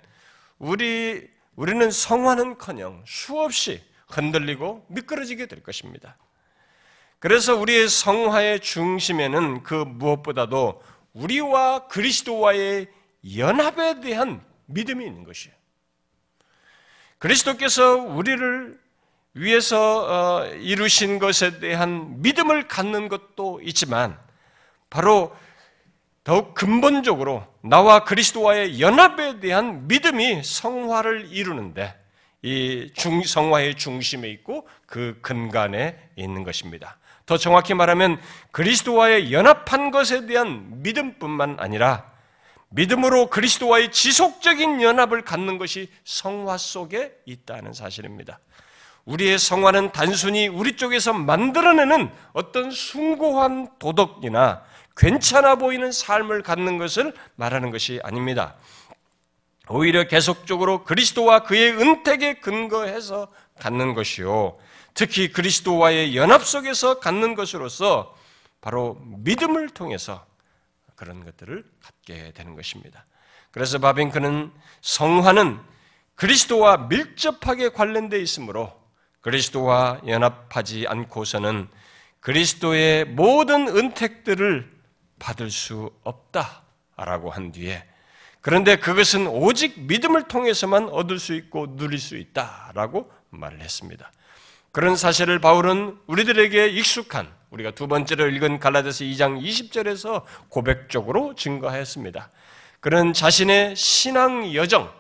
우리 0.60 1.28
우리는 1.56 1.90
성화는커녕 1.90 3.04
수없이 3.08 3.82
흔들리고 4.10 4.86
미끄러지게 4.90 5.48
될 5.48 5.64
것입니다. 5.64 6.18
그래서 7.20 7.56
우리의 7.56 7.88
성화의 7.88 8.60
중심에는 8.60 9.64
그 9.64 9.74
무엇보다도 9.74 10.82
우리와 11.14 11.88
그리스도와의 11.88 12.88
연합에 13.38 14.02
대한 14.02 14.44
믿음이 14.66 15.06
있는 15.06 15.24
것이에요. 15.24 15.59
그리스도께서 17.20 17.96
우리를 17.96 18.80
위해서 19.34 20.40
어, 20.42 20.46
이루신 20.48 21.20
것에 21.20 21.60
대한 21.60 22.22
믿음을 22.22 22.68
갖는 22.68 23.10
것도 23.10 23.62
있지만 23.64 24.18
바로 24.90 25.36
더욱 26.24 26.54
근본적으로 26.54 27.46
나와 27.62 28.04
그리스도와의 28.04 28.82
연합에 28.82 29.40
대한 29.40 29.88
믿음이 29.88 30.44
성화를 30.44 31.28
이루는데 31.32 31.98
이 32.42 32.92
중, 32.96 33.24
성화의 33.24 33.76
중심에 33.76 34.30
있고 34.30 34.68
그 34.86 35.20
근간에 35.22 35.98
있는 36.16 36.44
것입니다. 36.44 36.98
더 37.26 37.38
정확히 37.38 37.74
말하면 37.74 38.20
그리스도와의 38.52 39.32
연합한 39.34 39.92
것에 39.92 40.26
대한 40.26 40.82
믿음뿐만 40.82 41.58
아니라 41.60 42.08
믿음으로 42.70 43.30
그리스도와의 43.30 43.92
지속적인 43.92 44.82
연합을 44.82 45.24
갖는 45.24 45.58
것이 45.58 45.90
성화 46.04 46.58
속에 46.58 47.14
있다는 47.26 47.74
사실입니다. 47.74 48.40
우리의 49.06 49.40
성화는 49.40 49.92
단순히 49.92 50.48
우리 50.48 50.76
쪽에서 50.76 51.14
만들어내는 51.14 52.12
어떤 52.34 52.70
숭고한 52.70 53.70
도덕이나 53.80 54.64
괜찮아 54.96 55.56
보이는 55.56 55.92
삶을 55.92 56.44
갖는 56.44 56.78
것을 56.78 57.14
말하는 57.36 57.72
것이 57.72 58.00
아닙니다. 58.04 58.56
오히려 59.70 60.08
계속적으로 60.08 60.84
그리스도와 60.84 61.44
그의 61.44 61.72
은택에 61.72 62.36
근거해서 62.36 63.30
갖는 63.60 63.94
것이요. 63.94 64.58
특히 64.94 65.32
그리스도와의 65.32 66.16
연합 66.16 66.44
속에서 66.44 67.00
갖는 67.00 67.36
것으로서 67.36 68.16
바로 68.62 68.98
믿음을 69.06 69.70
통해서 69.70 70.26
그런 71.00 71.24
것들을 71.24 71.64
갖게 71.82 72.34
되는 72.34 72.56
것입니다. 72.56 73.06
그래서 73.52 73.80
바빙크는 73.80 74.52
성화는 74.82 75.58
그리스도와 76.16 76.90
밀접하게 76.90 77.70
관련되어 77.70 78.20
있으므로 78.20 78.78
그리스도와 79.22 80.02
연합하지 80.06 80.88
않고서는 80.90 81.70
그리스도의 82.20 83.06
모든 83.06 83.70
은택들을 83.70 84.70
받을 85.20 85.50
수 85.50 85.90
없다라고 86.04 87.32
한 87.32 87.54
뒤에 87.54 87.82
그런데 88.42 88.76
그것은 88.76 89.28
오직 89.28 89.80
믿음을 89.80 90.28
통해서만 90.28 90.90
얻을 90.90 91.18
수 91.18 91.34
있고 91.34 91.78
누릴 91.78 91.98
수 91.98 92.18
있다라고 92.18 93.10
말을 93.30 93.62
했습니다. 93.62 94.12
그런 94.74 94.98
사실을 94.98 95.40
바울은 95.40 95.98
우리들에게 96.08 96.68
익숙한 96.68 97.39
우리가 97.52 97.72
두 97.72 97.88
번째로 97.88 98.28
읽은 98.30 98.60
갈라디아서 98.60 99.04
2장 99.06 99.42
20절에서 99.42 100.24
고백적으로 100.50 101.34
증거하였습니다. 101.36 102.30
그런 102.80 103.14
자신의 103.14 103.76
신앙 103.76 104.54
여정, 104.54 104.92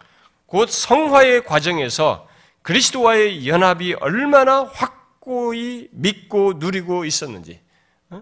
곧 0.45 0.69
성화의 0.69 1.43
과정에서 1.43 2.27
그리스도와의 2.63 3.47
연합이 3.47 3.93
얼마나 3.93 4.63
확고히 4.63 5.87
믿고 5.91 6.53
누리고 6.57 7.05
있었는지, 7.05 7.61
어? 8.09 8.21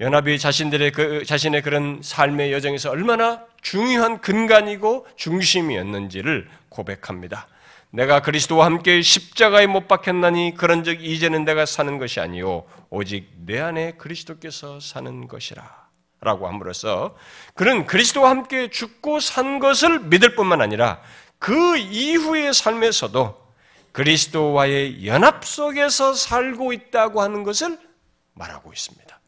연합이 0.00 0.38
자신들의 0.38 0.92
그, 0.92 1.24
자신의 1.24 1.62
그런 1.62 2.00
삶의 2.02 2.52
여정에서 2.52 2.90
얼마나 2.90 3.44
중요한 3.62 4.20
근간이고 4.20 5.06
중심이었는지를 5.16 6.48
고백합니다. 6.68 7.46
내가 7.90 8.20
그리스도와 8.20 8.66
함께 8.66 9.00
십자가에 9.00 9.66
못 9.66 9.88
박혔나니 9.88 10.54
그런즉 10.56 11.02
이제는 11.02 11.44
내가 11.44 11.64
사는 11.64 11.98
것이 11.98 12.20
아니요 12.20 12.64
오직 12.90 13.30
내 13.46 13.58
안에 13.58 13.92
그리스도께서 13.92 14.80
사는 14.80 15.26
것이라. 15.28 15.88
라고 16.20 16.48
함으로써 16.48 17.16
그는 17.54 17.86
그리스도와 17.86 18.30
함께 18.30 18.70
죽고 18.70 19.20
산 19.20 19.60
것을 19.60 20.00
믿을 20.00 20.34
뿐만 20.34 20.60
아니라 20.60 21.00
그 21.38 21.76
이후의 21.76 22.54
삶에서도 22.54 23.48
그리스도와의 23.92 25.06
연합 25.06 25.44
속에서 25.44 26.14
살고 26.14 26.72
있다고 26.72 27.22
하는 27.22 27.44
것을 27.44 27.78
말하고 28.34 28.72
있습니다. 28.72 29.20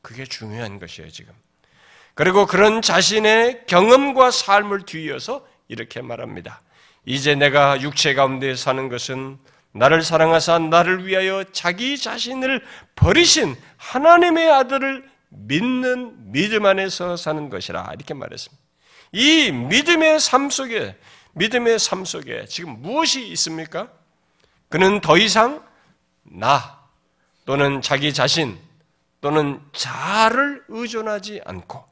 그게 0.00 0.24
중요한 0.24 0.78
것이에요, 0.78 1.10
지금. 1.10 1.32
그리고 2.14 2.46
그런 2.46 2.82
자신의 2.82 3.66
경험과 3.66 4.30
삶을 4.30 4.86
뒤이어서 4.86 5.46
이렇게 5.68 6.00
말합니다. 6.00 6.60
이제 7.04 7.34
내가 7.34 7.80
육체 7.80 8.14
가운데 8.14 8.54
사는 8.54 8.88
것은 8.88 9.38
나를 9.72 10.02
사랑하사 10.02 10.58
나를 10.58 11.06
위하여 11.06 11.44
자기 11.52 11.98
자신을 11.98 12.64
버리신 12.94 13.56
하나님의 13.76 14.50
아들을 14.52 15.08
믿는 15.28 16.32
믿음 16.32 16.64
안에서 16.64 17.16
사는 17.16 17.50
것이라 17.50 17.90
이렇게 17.94 18.14
말했습니다. 18.14 18.62
이 19.12 19.50
믿음의 19.50 20.20
삶 20.20 20.48
속에 20.48 20.96
믿음의 21.32 21.78
삶 21.78 22.04
속에 22.04 22.46
지금 22.46 22.80
무엇이 22.80 23.26
있습니까? 23.28 23.88
그는 24.68 25.00
더 25.00 25.18
이상 25.18 25.62
나 26.22 26.80
또는 27.44 27.82
자기 27.82 28.14
자신 28.14 28.58
또는 29.20 29.60
자를 29.72 30.64
의존하지 30.68 31.42
않고 31.44 31.84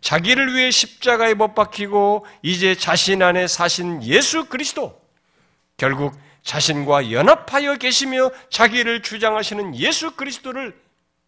자기를 0.00 0.54
위해 0.54 0.70
십자가에 0.70 1.34
못 1.34 1.54
박히고 1.54 2.26
이제 2.42 2.74
자신 2.74 3.22
안에 3.22 3.46
사신 3.46 4.02
예수 4.02 4.46
그리스도 4.46 5.00
결국 5.76 6.14
자신과 6.42 7.12
연합하여 7.12 7.76
계시며 7.76 8.30
자기를 8.48 9.02
주장하시는 9.02 9.76
예수 9.76 10.16
그리스도를 10.16 10.78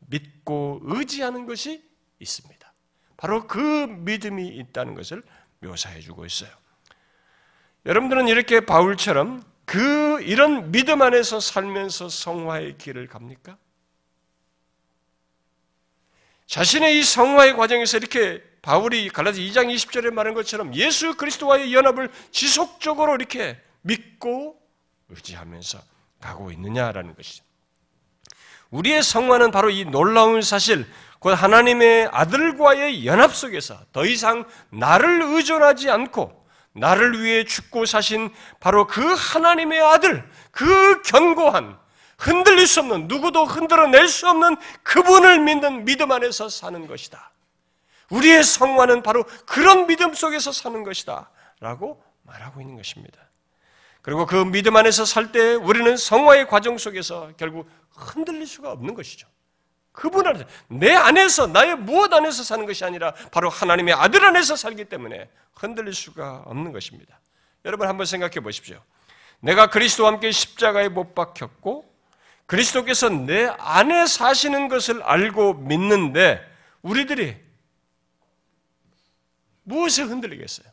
믿고 0.09 0.81
의지하는 0.85 1.47
것이 1.47 1.83
있습니다. 2.19 2.73
바로 3.17 3.47
그 3.47 3.59
믿음이 3.59 4.49
있다는 4.49 4.95
것을 4.95 5.23
묘사해 5.61 6.01
주고 6.01 6.25
있어요. 6.25 6.51
여러분들은 7.87 8.29
이렇게 8.29 8.61
바울처럼 8.61 9.45
그 9.65 10.21
이런 10.23 10.73
믿음 10.73 11.03
안에서 11.03 11.41
살면서 11.41 12.09
성화의 12.09 12.79
길을 12.79 13.07
갑니까? 13.07 13.57
자신의 16.47 16.99
이 16.99 17.03
성화의 17.03 17.55
과정에서 17.55 17.97
이렇게 17.97 18.43
바울이 18.63 19.09
갈라디 19.09 19.41
2장 19.51 19.75
20절에 19.75 20.13
말한 20.13 20.35
것처럼 20.35 20.75
예수 20.77 21.17
그리스도와의 21.17 21.75
연합을 21.75 22.09
지속적으로 22.31 23.17
이렇게 23.17 23.61
믿고 23.83 24.57
의지하면서 25.09 25.81
가고 26.21 26.53
있느냐라는 26.53 27.17
것이죠. 27.17 27.45
우리의 28.71 29.03
성화는 29.03 29.51
바로 29.51 29.69
이 29.69 29.85
놀라운 29.85 30.41
사실, 30.43 30.87
곧 31.19 31.31
하나님의 31.31 32.09
아들과의 32.11 33.05
연합 33.05 33.35
속에서 33.35 33.79
더 33.93 34.07
이상 34.07 34.45
나를 34.71 35.23
의존하지 35.23 35.91
않고 35.91 36.41
나를 36.73 37.21
위해 37.21 37.45
죽고 37.45 37.85
사신 37.85 38.31
바로 38.61 38.87
그 38.87 39.03
하나님의 39.15 39.81
아들, 39.83 40.29
그 40.53 41.03
견고한 41.03 41.79
흔들릴 42.17 42.67
수 42.69 42.81
없는 42.81 43.09
누구도 43.09 43.45
흔들어낼 43.45 44.07
수 44.07 44.29
없는 44.29 44.57
그분을 44.85 45.41
믿는 45.41 45.85
믿음 45.85 46.13
안에서 46.13 46.49
사는 46.49 46.87
것이다. 46.87 47.32
우리의 48.13 48.45
성화는 48.45 49.03
바로 49.03 49.25
그런 49.47 49.87
믿음 49.87 50.15
속에서 50.15 50.53
사는 50.53 50.83
것이다. 50.85 51.31
라고 51.61 52.03
말하고 52.23 52.61
있는 52.61 52.77
것입니다. 52.77 53.19
그리고 54.03 54.27
그 54.27 54.37
믿음 54.45 54.77
안에서 54.77 55.05
살 55.05 55.33
때 55.33 55.55
우리는 55.55 55.97
성화의 55.97 56.49
과정 56.49 56.77
속에서 56.77 57.33
결국 57.37 57.69
흔들릴 57.91 58.47
수가 58.47 58.73
없는 58.73 58.95
것이죠. 58.95 59.29
그분 59.93 60.27
안에서, 60.27 60.45
내 60.69 60.95
안에서, 60.95 61.47
나의 61.47 61.77
무엇 61.77 62.13
안에서 62.13 62.43
사는 62.43 62.65
것이 62.67 62.85
아니라 62.85 63.13
바로 63.31 63.51
하나님의 63.51 63.95
아들 63.95 64.25
안에서 64.25 64.57
살기 64.57 64.87
때문에 64.87 65.29
흔들릴 65.55 65.95
수가 65.95 66.43
없는 66.47 66.73
것입니다. 66.73 67.21
여러분 67.65 67.87
한번 67.89 68.07
생각해 68.07 68.41
보십시오. 68.41 68.81
내가 69.41 69.69
그리스도와 69.69 70.13
함께 70.13 70.33
십자가에 70.33 70.89
못 70.89 71.15
박혔고, 71.15 71.85
그리스도께서 72.47 73.09
내 73.11 73.47
안에 73.59 74.07
사시는 74.07 74.69
것을 74.69 75.03
알고 75.03 75.55
믿는데, 75.55 76.41
우리들이 76.81 77.37
무엇에 79.65 80.03
흔들리겠어요? 80.03 80.67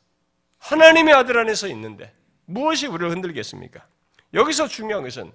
하나님의 0.59 1.13
아들 1.13 1.37
안에서 1.37 1.67
있는데 1.67 2.13
무엇이 2.45 2.87
우리를 2.87 3.11
흔들겠습니까? 3.11 3.85
여기서 4.33 4.67
중요한 4.67 5.03
것은 5.03 5.31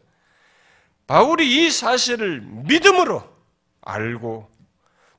바울이 1.06 1.66
이 1.66 1.70
사실을 1.70 2.40
믿음으로 2.40 3.22
알고 3.82 4.50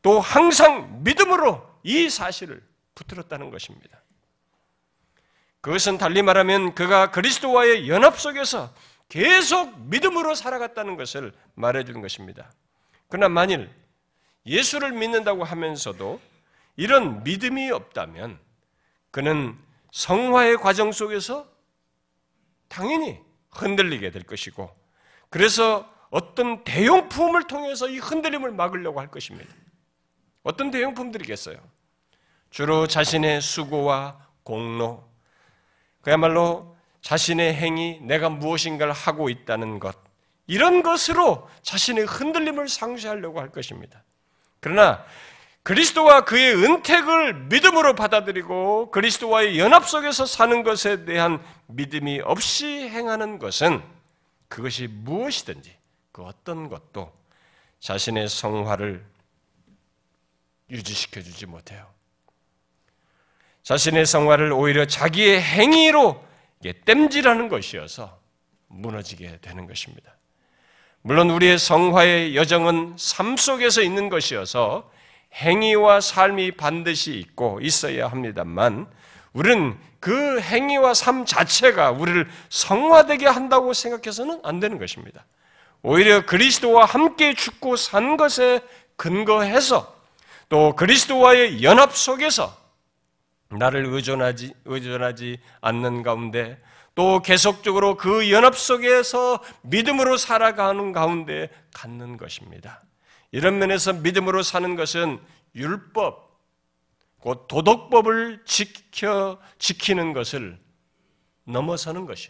또 0.01 0.19
항상 0.19 1.03
믿음으로 1.03 1.67
이 1.83 2.09
사실을 2.09 2.61
붙들었다는 2.95 3.49
것입니다. 3.49 4.01
그것은 5.61 5.97
달리 5.97 6.21
말하면 6.21 6.75
그가 6.75 7.11
그리스도와의 7.11 7.89
연합 7.89 8.19
속에서 8.19 8.73
계속 9.09 9.79
믿음으로 9.87 10.35
살아갔다는 10.35 10.95
것을 10.95 11.33
말해주는 11.55 12.01
것입니다. 12.01 12.51
그러나 13.09 13.29
만일 13.29 13.69
예수를 14.45 14.91
믿는다고 14.91 15.43
하면서도 15.43 16.19
이런 16.75 17.23
믿음이 17.23 17.71
없다면 17.71 18.39
그는 19.11 19.57
성화의 19.91 20.57
과정 20.57 20.91
속에서 20.91 21.47
당연히 22.67 23.19
흔들리게 23.51 24.11
될 24.11 24.23
것이고 24.23 24.69
그래서 25.29 25.89
어떤 26.09 26.63
대용품을 26.63 27.47
통해서 27.47 27.89
이 27.89 27.97
흔들림을 27.97 28.51
막으려고 28.51 28.99
할 28.99 29.09
것입니다. 29.09 29.53
어떤 30.43 30.71
대용품들이겠어요? 30.71 31.57
주로 32.51 32.87
자신의 32.87 33.41
수고와 33.41 34.17
공로, 34.43 35.03
그야말로 36.01 36.77
자신의 37.01 37.55
행위, 37.55 37.99
내가 38.01 38.29
무엇인가를 38.29 38.93
하고 38.93 39.29
있다는 39.29 39.79
것, 39.79 39.97
이런 40.47 40.83
것으로 40.83 41.49
자신의 41.63 42.05
흔들림을 42.05 42.69
상쇄하려고 42.69 43.41
할 43.41 43.51
것입니다. 43.51 44.03
그러나 44.59 45.03
그리스도와 45.65 46.25
그의 46.25 46.53
은택을 46.53 47.33
믿음으로 47.45 47.95
받아들이고 47.95 48.91
그리스도와의 48.91 49.57
연합 49.57 49.89
속에서 49.89 50.27
사는 50.27 50.61
것에 50.61 51.05
대한 51.05 51.43
믿음이 51.65 52.21
없이 52.23 52.67
행하는 52.67 53.39
것은 53.39 53.81
그것이 54.47 54.85
무엇이든지 54.85 55.75
그 56.11 56.21
어떤 56.21 56.69
것도 56.69 57.11
자신의 57.79 58.29
성화를 58.29 59.03
유지시켜 60.69 61.23
주지 61.23 61.47
못해요. 61.47 61.87
자신의 63.63 64.05
성화를 64.05 64.53
오히려 64.53 64.85
자기의 64.85 65.41
행위로 65.41 66.23
땜질하는 66.85 67.49
것이어서 67.49 68.19
무너지게 68.67 69.39
되는 69.41 69.65
것입니다. 69.65 70.15
물론 71.01 71.31
우리의 71.31 71.57
성화의 71.57 72.35
여정은 72.35 72.97
삶 72.99 73.35
속에서 73.35 73.81
있는 73.81 74.09
것이어서 74.09 74.93
행위와 75.35 76.01
삶이 76.01 76.51
반드시 76.51 77.13
있고 77.13 77.59
있어야 77.61 78.07
합니다만 78.07 78.87
우리는 79.33 79.77
그 79.99 80.39
행위와 80.39 80.93
삶 80.93 81.25
자체가 81.25 81.91
우리를 81.91 82.29
성화되게 82.49 83.27
한다고 83.27 83.73
생각해서는 83.73 84.39
안 84.43 84.59
되는 84.59 84.79
것입니다. 84.79 85.25
오히려 85.81 86.25
그리스도와 86.25 86.85
함께 86.85 87.33
죽고 87.33 87.75
산 87.75 88.17
것에 88.17 88.61
근거해서 88.95 89.93
또 90.47 90.75
그리스도와의 90.75 91.63
연합 91.63 91.95
속에서 91.95 92.55
나를 93.49 93.85
의존하지, 93.85 94.53
의존하지 94.65 95.39
않는 95.61 96.03
가운데 96.03 96.57
또 96.95 97.21
계속적으로 97.21 97.97
그 97.97 98.31
연합 98.31 98.57
속에서 98.57 99.39
믿음으로 99.63 100.17
살아가는 100.17 100.91
가운데 100.93 101.49
갖는 101.73 102.17
것입니다. 102.17 102.81
이런 103.35 103.59
면에서 103.59 103.91
믿음으로 103.91 104.43
사는 104.43 104.77
것은 104.77 105.19
율법, 105.55 106.39
곧 107.19 107.49
도덕법을 107.49 108.43
지켜 108.45 109.37
지키는 109.59 110.13
것을 110.13 110.57
넘어서는 111.43 112.05
것이. 112.05 112.29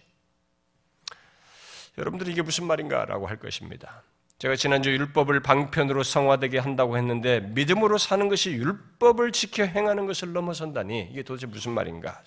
여러분들이 1.99 2.31
이게 2.31 2.41
무슨 2.41 2.65
말인가라고 2.65 3.27
할 3.27 3.37
것입니다. 3.37 4.01
제가 4.39 4.55
지난주 4.55 4.89
율법을 4.89 5.41
방편으로 5.41 6.01
성화되게 6.01 6.57
한다고 6.57 6.97
했는데 6.97 7.39
믿음으로 7.39 7.99
사는 7.99 8.27
것이 8.27 8.53
율법을 8.53 9.31
지켜 9.31 9.63
행하는 9.63 10.07
것을 10.07 10.33
넘어선다니 10.33 11.09
이게 11.11 11.21
도대체 11.21 11.45
무슨 11.45 11.73
말인가? 11.73 12.19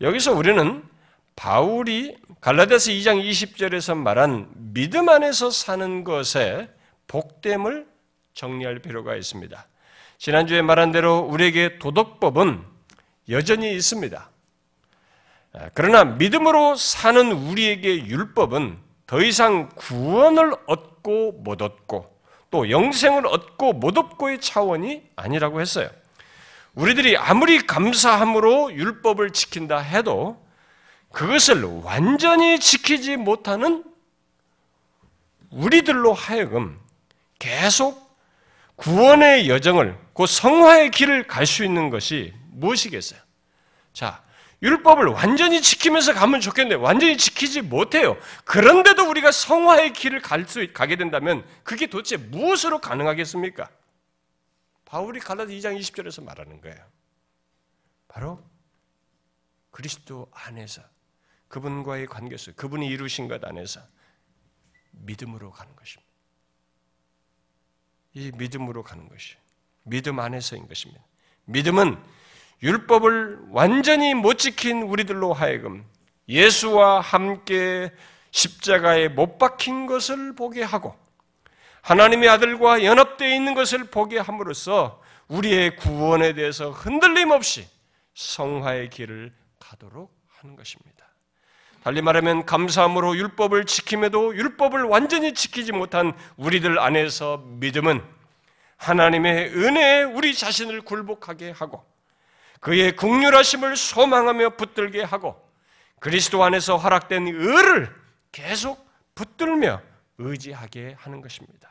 여기서 0.00 0.32
우리는 0.32 0.82
바울이 1.36 2.16
갈라디아서 2.40 2.90
2장 2.92 3.22
20절에서 3.22 3.98
말한 3.98 4.48
믿음 4.54 5.10
안에서 5.10 5.50
사는 5.50 6.04
것의 6.04 6.73
복됨을 7.06 7.86
정리할 8.34 8.80
필요가 8.80 9.14
있습니다. 9.16 9.66
지난주에 10.18 10.62
말한 10.62 10.92
대로 10.92 11.18
우리에게 11.18 11.78
도덕법은 11.78 12.64
여전히 13.28 13.74
있습니다. 13.74 14.28
그러나 15.72 16.04
믿음으로 16.04 16.76
사는 16.76 17.30
우리에게 17.30 18.06
율법은 18.06 18.78
더 19.06 19.22
이상 19.22 19.68
구원을 19.76 20.54
얻고 20.66 21.32
못 21.44 21.62
얻고 21.62 22.12
또 22.50 22.70
영생을 22.70 23.26
얻고 23.26 23.74
못 23.74 23.96
얻고의 23.96 24.40
차원이 24.40 25.02
아니라고 25.16 25.60
했어요. 25.60 25.90
우리들이 26.74 27.16
아무리 27.16 27.58
감사함으로 27.66 28.72
율법을 28.72 29.30
지킨다 29.30 29.78
해도 29.78 30.44
그것을 31.12 31.62
완전히 31.84 32.58
지키지 32.58 33.16
못하는 33.16 33.84
우리들로 35.50 36.12
하여금 36.12 36.80
계속 37.44 38.02
구원의 38.76 39.50
여정을, 39.50 39.98
그 40.14 40.26
성화의 40.26 40.90
길을 40.90 41.26
갈 41.26 41.44
수 41.44 41.62
있는 41.62 41.90
것이 41.90 42.32
무엇이겠어요? 42.52 43.20
자, 43.92 44.24
율법을 44.62 45.08
완전히 45.08 45.60
지키면서 45.60 46.14
가면 46.14 46.40
좋겠는데 46.40 46.82
완전히 46.82 47.18
지키지 47.18 47.60
못해요. 47.60 48.16
그런데도 48.46 49.06
우리가 49.10 49.30
성화의 49.30 49.92
길을 49.92 50.22
갈 50.22 50.46
수, 50.48 50.66
가게 50.72 50.96
된다면 50.96 51.46
그게 51.64 51.86
도대체 51.86 52.16
무엇으로 52.16 52.80
가능하겠습니까? 52.80 53.68
바울이 54.86 55.20
갈라디 55.20 55.58
2장 55.58 55.78
20절에서 55.78 56.24
말하는 56.24 56.62
거예요. 56.62 56.78
바로 58.08 58.42
그리스도 59.70 60.30
안에서 60.32 60.80
그분과의 61.48 62.06
관계 62.06 62.38
속 62.38 62.56
그분이 62.56 62.86
이루신 62.86 63.28
것 63.28 63.44
안에서 63.44 63.82
믿음으로 64.92 65.50
가는 65.50 65.76
것입니다. 65.76 66.13
이 68.14 68.32
믿음으로 68.34 68.82
가는 68.82 69.08
것이 69.08 69.36
믿음 69.82 70.18
안에서인 70.20 70.66
것입니다. 70.66 71.02
믿음은 71.44 71.98
율법을 72.62 73.48
완전히 73.50 74.14
못 74.14 74.38
지킨 74.38 74.82
우리들로 74.82 75.32
하여금 75.32 75.84
예수와 76.28 77.00
함께 77.00 77.92
십자가에 78.30 79.08
못 79.08 79.38
박힌 79.38 79.86
것을 79.86 80.34
보게 80.34 80.62
하고 80.62 80.96
하나님의 81.82 82.28
아들과 82.30 82.82
연합되어 82.82 83.34
있는 83.34 83.54
것을 83.54 83.90
보게 83.90 84.18
함으로써 84.18 85.02
우리의 85.28 85.76
구원에 85.76 86.32
대해서 86.32 86.70
흔들림 86.70 87.30
없이 87.30 87.68
성화의 88.14 88.90
길을 88.90 89.32
가도록 89.60 90.14
하는 90.28 90.56
것입니다. 90.56 91.03
달리 91.84 92.00
말하면 92.00 92.46
감사함으로 92.46 93.14
율법을 93.14 93.66
지킴에도 93.66 94.34
율법을 94.34 94.84
완전히 94.84 95.34
지키지 95.34 95.72
못한 95.72 96.14
우리들 96.38 96.78
안에서 96.78 97.44
믿음은 97.46 98.02
하나님의 98.78 99.50
은혜에 99.50 100.02
우리 100.04 100.34
자신을 100.34 100.80
굴복하게 100.80 101.50
하고 101.50 101.84
그의 102.60 102.96
국률하심을 102.96 103.76
소망하며 103.76 104.56
붙들게 104.56 105.02
하고 105.02 105.38
그리스도 106.00 106.42
안에서 106.42 106.78
허락된 106.78 107.26
의를 107.28 107.94
계속 108.32 108.88
붙들며 109.14 109.82
의지하게 110.16 110.96
하는 110.98 111.20
것입니다. 111.20 111.68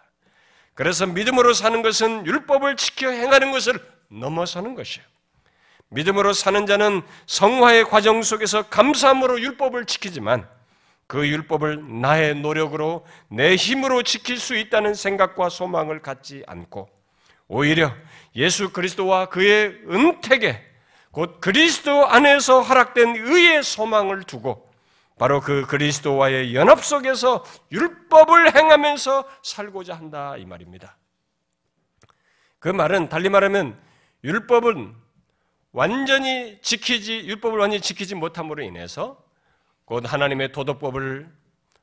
그래서 0.75 1.07
믿음으로 1.07 1.53
사는 1.53 1.81
것은 1.81 2.27
율법을 2.27 2.75
지켜 2.77 3.09
행하는 3.09 3.51
것을 3.51 3.79
넘어서는 4.09 4.75
것이에요. 4.75 5.12
믿음으로 5.93 6.33
사는 6.33 6.65
자는 6.65 7.01
성화의 7.27 7.85
과정 7.85 8.21
속에서 8.21 8.63
감사함으로 8.63 9.39
율법을 9.41 9.85
지키지만 9.85 10.47
그 11.07 11.27
율법을 11.27 12.01
나의 12.01 12.35
노력으로 12.35 13.05
내 13.29 13.55
힘으로 13.55 14.03
지킬 14.03 14.37
수 14.37 14.55
있다는 14.55 14.95
생각과 14.95 15.49
소망을 15.49 16.01
갖지 16.01 16.43
않고 16.47 16.89
오히려 17.47 17.93
예수 18.35 18.71
그리스도와 18.71 19.27
그의 19.27 19.77
은택에 19.89 20.61
곧 21.11 21.39
그리스도 21.39 22.07
안에서 22.07 22.61
허락된 22.61 23.15
의의 23.17 23.63
소망을 23.63 24.23
두고 24.23 24.71
바로 25.19 25.41
그 25.41 25.67
그리스도와의 25.67 26.55
연합 26.55 26.83
속에서 26.83 27.45
율법을 27.71 28.55
행하면서 28.55 29.25
살고자 29.43 29.93
한다 29.93 30.35
이 30.37 30.45
말입니다. 30.45 30.97
그 32.57 32.69
말은 32.69 33.09
달리 33.09 33.29
말하면 33.29 33.77
율법은 34.23 35.02
완전히 35.73 36.59
지키지 36.61 37.25
율법을 37.25 37.59
완전히 37.59 37.81
지키지 37.81 38.15
못함으로 38.15 38.63
인해서 38.63 39.21
곧 39.85 40.11
하나님의 40.11 40.51
도덕법을 40.51 41.29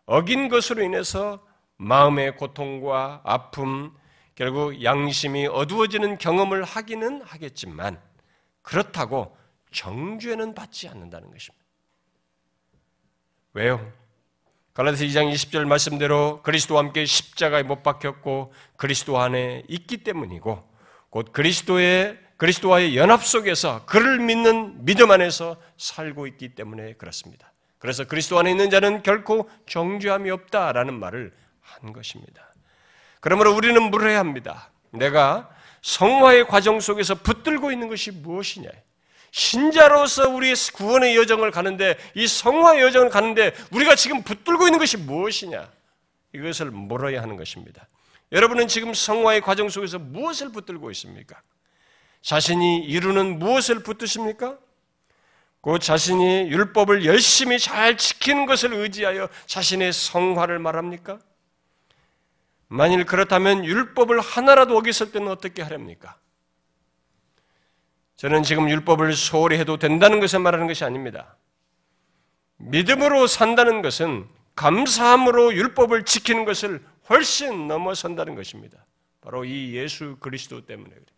어긴 0.06 0.48
것으로 0.48 0.82
인해서 0.82 1.44
마음의 1.76 2.36
고통과 2.36 3.20
아픔 3.24 3.92
결국 4.36 4.82
양심이 4.82 5.46
어두워지는 5.46 6.18
경험을 6.18 6.64
하기는 6.64 7.22
하겠지만 7.22 8.00
그렇다고 8.62 9.36
정죄는 9.72 10.54
받지 10.54 10.88
않는다는 10.88 11.30
것입니다. 11.30 11.64
왜요? 13.52 13.92
갈라디아서 14.72 15.04
2장 15.04 15.32
20절 15.32 15.66
말씀대로 15.66 16.42
그리스도와 16.42 16.80
함께 16.80 17.04
십자가에 17.04 17.64
못 17.64 17.82
박혔고 17.82 18.52
그리스도 18.76 19.18
안에 19.18 19.64
있기 19.68 20.04
때문이고 20.04 20.62
곧 21.10 21.32
그리스도의 21.32 22.29
그리스도와의 22.40 22.96
연합 22.96 23.22
속에서 23.22 23.84
그를 23.84 24.18
믿는 24.18 24.86
믿음 24.86 25.10
안에서 25.10 25.58
살고 25.76 26.26
있기 26.26 26.54
때문에 26.54 26.94
그렇습니다. 26.94 27.52
그래서 27.78 28.04
그리스도 28.04 28.38
안에 28.38 28.50
있는 28.50 28.70
자는 28.70 29.02
결코 29.02 29.50
정죄함이 29.68 30.30
없다라는 30.30 30.98
말을 30.98 31.32
한 31.60 31.92
것입니다. 31.92 32.50
그러므로 33.20 33.54
우리는 33.54 33.82
물어야 33.90 34.18
합니다. 34.18 34.70
내가 34.90 35.50
성화의 35.82 36.46
과정 36.46 36.80
속에서 36.80 37.14
붙들고 37.14 37.72
있는 37.72 37.88
것이 37.88 38.10
무엇이냐? 38.10 38.70
신자로서 39.32 40.30
우리의 40.30 40.54
구원의 40.72 41.16
여정을 41.18 41.50
가는데 41.50 41.98
이 42.14 42.26
성화의 42.26 42.80
여정을 42.80 43.10
가는데 43.10 43.54
우리가 43.70 43.94
지금 43.96 44.22
붙들고 44.22 44.66
있는 44.66 44.78
것이 44.78 44.96
무엇이냐? 44.96 45.70
이것을 46.32 46.70
물어야 46.70 47.20
하는 47.20 47.36
것입니다. 47.36 47.86
여러분은 48.32 48.66
지금 48.66 48.94
성화의 48.94 49.42
과정 49.42 49.68
속에서 49.68 49.98
무엇을 49.98 50.52
붙들고 50.52 50.90
있습니까? 50.92 51.38
자신이 52.22 52.84
이루는 52.84 53.38
무엇을 53.38 53.82
붙드십니까? 53.82 54.58
그 55.62 55.78
자신이 55.78 56.50
율법을 56.50 57.04
열심히 57.04 57.58
잘 57.58 57.96
지키는 57.96 58.46
것을 58.46 58.72
의지하여 58.72 59.28
자신의 59.46 59.92
성화를 59.92 60.58
말합니까? 60.58 61.18
만일 62.68 63.04
그렇다면 63.04 63.64
율법을 63.64 64.20
하나라도 64.20 64.76
어겼을 64.78 65.12
때는 65.12 65.28
어떻게 65.28 65.60
하렵니까? 65.62 66.16
저는 68.16 68.42
지금 68.42 68.68
율법을 68.70 69.14
소홀히 69.14 69.58
해도 69.58 69.78
된다는 69.78 70.20
것을 70.20 70.38
말하는 70.40 70.66
것이 70.66 70.84
아닙니다. 70.84 71.36
믿음으로 72.58 73.26
산다는 73.26 73.82
것은 73.82 74.28
감사함으로 74.54 75.54
율법을 75.54 76.04
지키는 76.04 76.44
것을 76.44 76.82
훨씬 77.08 77.66
넘어선다는 77.66 78.34
것입니다. 78.34 78.84
바로 79.20 79.44
이 79.44 79.74
예수 79.74 80.16
그리스도 80.20 80.64
때문에 80.64 80.90
그래요. 80.90 81.09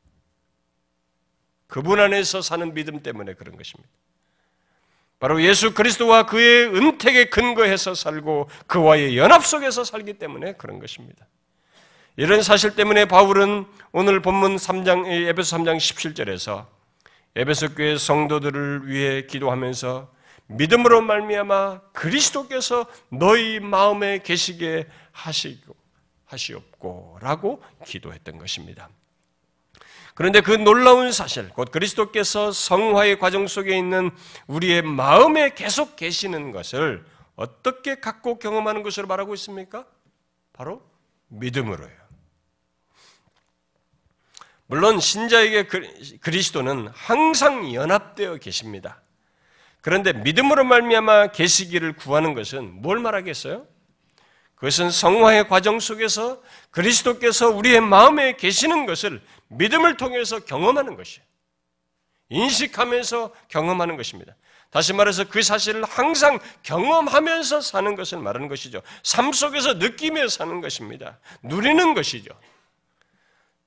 그분 1.73 2.01
안에서 2.01 2.43
사는 2.43 2.75
믿음 2.75 3.03
때문에 3.03 3.33
그런 3.33 3.57
것입니다. 3.57 3.89
바로 5.19 5.43
예수 5.43 5.73
그리스도와 5.73 6.27
그의 6.27 6.67
은택에 6.67 7.31
근거해서 7.31 7.95
살고 7.95 8.51
그와의 8.67 9.17
연합 9.17 9.47
속에서 9.47 9.83
살기 9.83 10.19
때문에 10.19 10.53
그런 10.53 10.81
것입니다. 10.81 11.27
이런 12.17 12.43
사실 12.43 12.77
때문에 12.77 13.07
바울은 13.07 13.65
오늘 13.93 14.21
본문 14.21 14.57
3장 14.57 15.07
에베소 15.07 15.57
3장 15.57 15.79
17절에서 15.79 16.67
에베소 17.37 17.75
교회 17.75 17.97
성도들을 17.97 18.89
위해 18.89 19.23
기도하면서 19.25 20.13
믿음으로 20.49 21.01
말미암아 21.01 21.81
그리스도께서 21.95 22.85
너희 23.09 23.61
마음에 23.61 24.19
계시게 24.19 24.89
하시고 25.13 25.75
하시옵고라고 26.27 27.63
기도했던 27.87 28.37
것입니다. 28.37 28.91
그런데 30.15 30.41
그 30.41 30.53
놀라운 30.53 31.11
사실, 31.11 31.49
곧 31.51 31.71
그리스도께서 31.71 32.53
성화의 32.53 33.19
과정 33.19 33.47
속에 33.47 33.77
있는 33.77 34.11
우리의 34.47 34.83
마음에 34.83 35.55
계속 35.55 35.97
계시는 35.97 36.53
것을 36.53 37.05
어떻게 37.35 37.97
갖고 37.97 38.39
경험하는 38.39 38.83
것으로 38.83 39.07
말하고 39.07 39.35
있습니까? 39.35 39.87
바로 40.53 40.83
믿음으로요. 41.29 42.03
물론 44.67 45.01
신자에게 45.01 45.69
그리스도는 46.21 46.89
항상 46.95 47.75
연합되어 47.75 48.37
계십니다. 48.37 49.03
그런데 49.81 50.13
믿음으로 50.13 50.65
말미암아 50.65 51.29
계시기를 51.29 51.95
구하는 51.95 52.35
것은 52.35 52.81
뭘 52.81 52.99
말하겠어요? 53.01 53.67
그것은 54.55 54.91
성화의 54.91 55.49
과정 55.49 55.81
속에서 55.81 56.41
그리스도께서 56.71 57.51
우리의 57.51 57.81
마음에 57.81 58.37
계시는 58.37 58.87
것을 58.87 59.21
믿음을 59.53 59.97
통해서 59.97 60.41
경험하는 60.41 60.97
것이에요. 60.97 61.25
인식하면서 62.29 63.33
경험하는 63.49 63.97
것입니다. 63.97 64.35
다시 64.71 64.95
말해서 64.95 65.29
그 65.29 65.43
사실을 65.43 65.85
항상 65.85 66.39
경험하면서 66.63 67.61
사는 67.61 67.95
것을 67.95 68.19
말하는 68.19 68.49
것이죠. 68.49 68.81
삶 69.03 69.33
속에서 69.33 69.75
느끼며 69.75 70.29
사는 70.29 70.61
것입니다. 70.63 71.19
누리는 71.43 71.93
것이죠. 71.93 72.33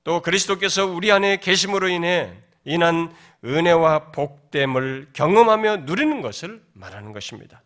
또 0.02 0.20
그리스도께서 0.20 0.86
우리 0.86 1.12
안에 1.12 1.38
계심으로 1.38 1.88
인해 1.88 2.36
인한 2.64 3.14
은혜와 3.44 4.10
복됨을 4.10 5.10
경험하며 5.12 5.78
누리는 5.78 6.20
것을 6.20 6.60
말하는 6.72 7.12
것입니다. 7.12 7.62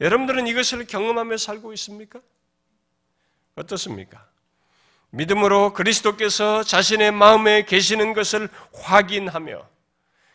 여러분들은 0.00 0.46
이것을 0.46 0.86
경험하며 0.86 1.38
살고 1.38 1.72
있습니까? 1.72 2.20
어떻습니까? 3.54 4.27
믿음으로 5.10 5.72
그리스도께서 5.72 6.62
자신의 6.62 7.12
마음에 7.12 7.64
계시는 7.64 8.12
것을 8.12 8.48
확인하며 8.74 9.68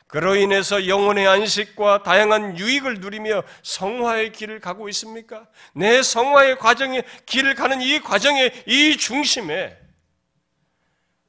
그로 0.07 0.35
인해서 0.35 0.87
영혼의 0.87 1.27
안식과 1.27 2.03
다양한 2.03 2.59
유익을 2.59 2.99
누리며 2.99 3.43
성화의 3.63 4.31
길을 4.31 4.59
가고 4.59 4.87
있습니까? 4.89 5.47
내 5.73 6.03
성화의 6.03 6.59
과정에 6.59 7.01
길을 7.25 7.55
가는 7.55 7.81
이 7.81 7.99
과정의 7.99 8.63
이 8.67 8.95
중심에 8.97 9.75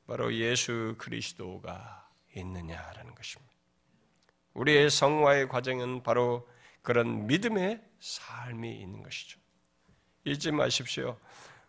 바로 0.07 0.35
예수 0.35 0.96
그리스도가 0.98 2.07
있느냐라는 2.37 3.14
것입니다. 3.14 3.54
우리의 4.52 4.90
성화의 4.90 5.48
과정은 5.48 6.02
바로 6.02 6.46
그런 6.83 7.26
믿음의 7.26 7.80
삶이 8.00 8.70
있는 8.70 9.02
것이죠. 9.02 9.40
잊지 10.24 10.52
마십시오. 10.52 11.18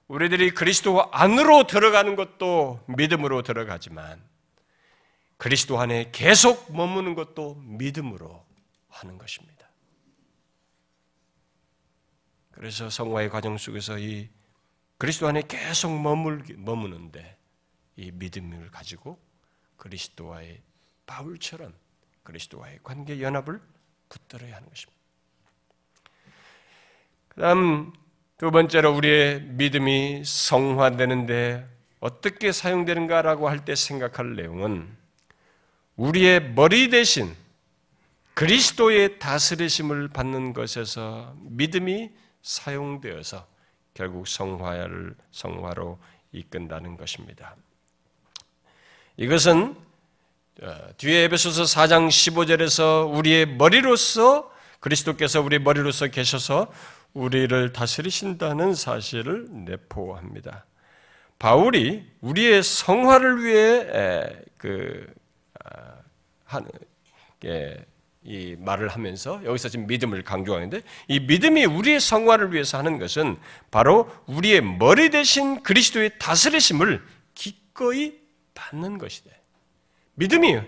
우리들이 0.07 0.51
그리스도 0.51 1.11
안으로 1.11 1.65
들어가는 1.65 2.15
것도 2.15 2.83
믿음으로 2.87 3.41
들어가지만 3.41 4.23
그리스도 5.37 5.79
안에 5.79 6.11
계속 6.11 6.71
머무는 6.75 7.15
것도 7.15 7.55
믿음으로 7.55 8.45
하는 8.89 9.17
것입니다. 9.17 9.69
그래서 12.51 12.89
성화의 12.89 13.29
과정 13.29 13.57
속에서 13.57 13.97
이 13.97 14.29
그리스도 14.97 15.27
안에 15.27 15.41
계속 15.47 15.99
머물, 15.99 16.43
머무는데 16.55 17.37
이 17.97 18.11
믿음을 18.11 18.71
가지고 18.71 19.19
그리스도와의 19.75 20.61
바울처럼 21.05 21.73
그리스도와의 22.23 22.79
관계 22.83 23.21
연합을 23.21 23.59
붙들어야 24.07 24.55
하는 24.55 24.69
것입니다. 24.69 25.01
그 27.29 27.41
다음 27.41 27.91
두 28.37 28.51
번째로 28.51 28.93
우리의 28.93 29.41
믿음이 29.41 30.23
성화되는데 30.25 31.65
어떻게 32.01 32.51
사용되는가라고 32.51 33.47
할 33.47 33.63
때 33.63 33.75
생각할 33.75 34.35
내용은 34.35 34.87
우리의 35.95 36.51
머리 36.51 36.89
대신 36.89 37.33
그리스도의 38.33 39.19
다스리심을 39.19 40.09
받는 40.09 40.51
것에서 40.51 41.33
믿음이 41.43 42.09
사용되어서 42.41 43.47
결국 43.93 44.27
성화를 44.27 45.15
성화로 45.31 45.97
이끈다는 46.33 46.97
것입니다. 46.97 47.55
이것은 49.15 49.77
어, 50.61 50.77
뒤에 50.97 51.23
에베소서 51.23 51.63
4장 51.63 52.09
15절에서 52.09 53.13
우리의 53.17 53.45
머리로서 53.45 54.51
그리스도께서 54.81 55.41
우리 55.41 55.57
머리로서 55.57 56.07
계셔서 56.07 56.71
우리를 57.15 57.71
다스리신다는 57.71 58.75
사실을 58.75 59.47
내포합니다. 59.49 60.65
바울이 61.39 62.05
우리의 62.21 62.61
성화를 62.61 63.43
위해 63.43 64.43
그 64.57 65.07
아, 65.63 65.95
하는 66.43 66.69
이 68.23 68.55
말을 68.59 68.89
하면서 68.89 69.41
여기서 69.45 69.69
지금 69.69 69.87
믿음을 69.87 70.23
강조하는데 70.23 70.81
이 71.07 71.19
믿음이 71.21 71.65
우리의 71.65 71.99
성화를 71.99 72.53
위해서 72.53 72.77
하는 72.77 72.99
것은 72.99 73.37
바로 73.71 74.11
우리의 74.25 74.61
머리 74.61 75.09
대신 75.09 75.63
그리스도의 75.63 76.19
다스리심을 76.19 77.01
기꺼이 77.33 78.19
받는 78.53 78.97
것이다. 78.97 79.31
믿음이 80.15 80.59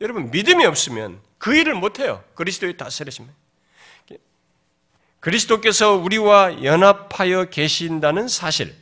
여러분 0.00 0.30
믿음이 0.30 0.64
없으면 0.64 1.20
그 1.38 1.56
일을 1.56 1.74
못 1.74 1.98
해요. 1.98 2.22
그리스도의 2.34 2.76
다스리심. 2.76 3.26
그리스도께서 5.22 5.94
우리와 5.94 6.64
연합하여 6.64 7.44
계신다는 7.44 8.26
사실, 8.26 8.74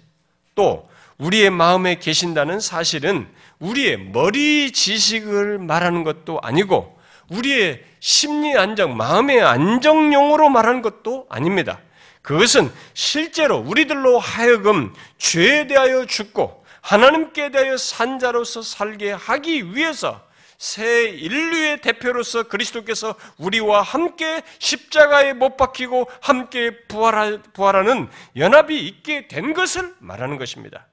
또 0.55 0.89
우리의 1.19 1.51
마음에 1.51 1.99
계신다는 1.99 2.61
사실은 2.61 3.29
우리의 3.59 3.99
머리 3.99 4.73
지식을 4.73 5.59
말하는 5.59 6.03
것도 6.03 6.41
아니고 6.43 6.99
우리의 7.29 7.85
심리 8.01 8.57
안정, 8.57 8.97
마음의 8.97 9.43
안정용으로 9.43 10.49
말하는 10.49 10.81
것도 10.81 11.27
아닙니다. 11.29 11.79
그것은 12.23 12.73
실제로 12.95 13.59
우리들로 13.59 14.19
하여금 14.19 14.95
죄에 15.19 15.67
대하여 15.67 16.07
죽고 16.07 16.65
하나님께 16.81 17.51
대하여 17.51 17.77
산자로서 17.77 18.63
살게 18.63 19.13
하기 19.13 19.75
위해서 19.75 20.23
새 20.61 21.05
인류의 21.09 21.81
대표로서 21.81 22.43
그리스도께서 22.43 23.15
우리와 23.39 23.81
함께 23.81 24.43
십자가에 24.59 25.33
못 25.33 25.57
박히고 25.57 26.07
함께 26.21 26.85
부활하는 26.87 28.11
연합이 28.37 28.87
있게 28.87 29.27
된 29.27 29.55
것을 29.55 29.95
말하는 30.01 30.37
것입니다. 30.37 30.87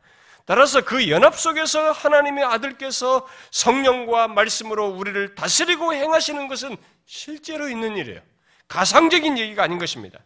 따라서 0.45 0.85
그 0.85 1.09
연합 1.09 1.37
속에서 1.37 1.91
하나님의 1.91 2.45
아들께서 2.45 3.27
성령과 3.51 4.29
말씀으로 4.29 4.87
우리를 4.87 5.35
다스리고 5.35 5.93
행하시는 5.93 6.47
것은 6.47 6.77
실제로 7.05 7.67
있는 7.67 7.97
일이에요. 7.97 8.21
가상적인 8.69 9.37
얘기가 9.37 9.63
아닌 9.63 9.79
것입니다. 9.79 10.17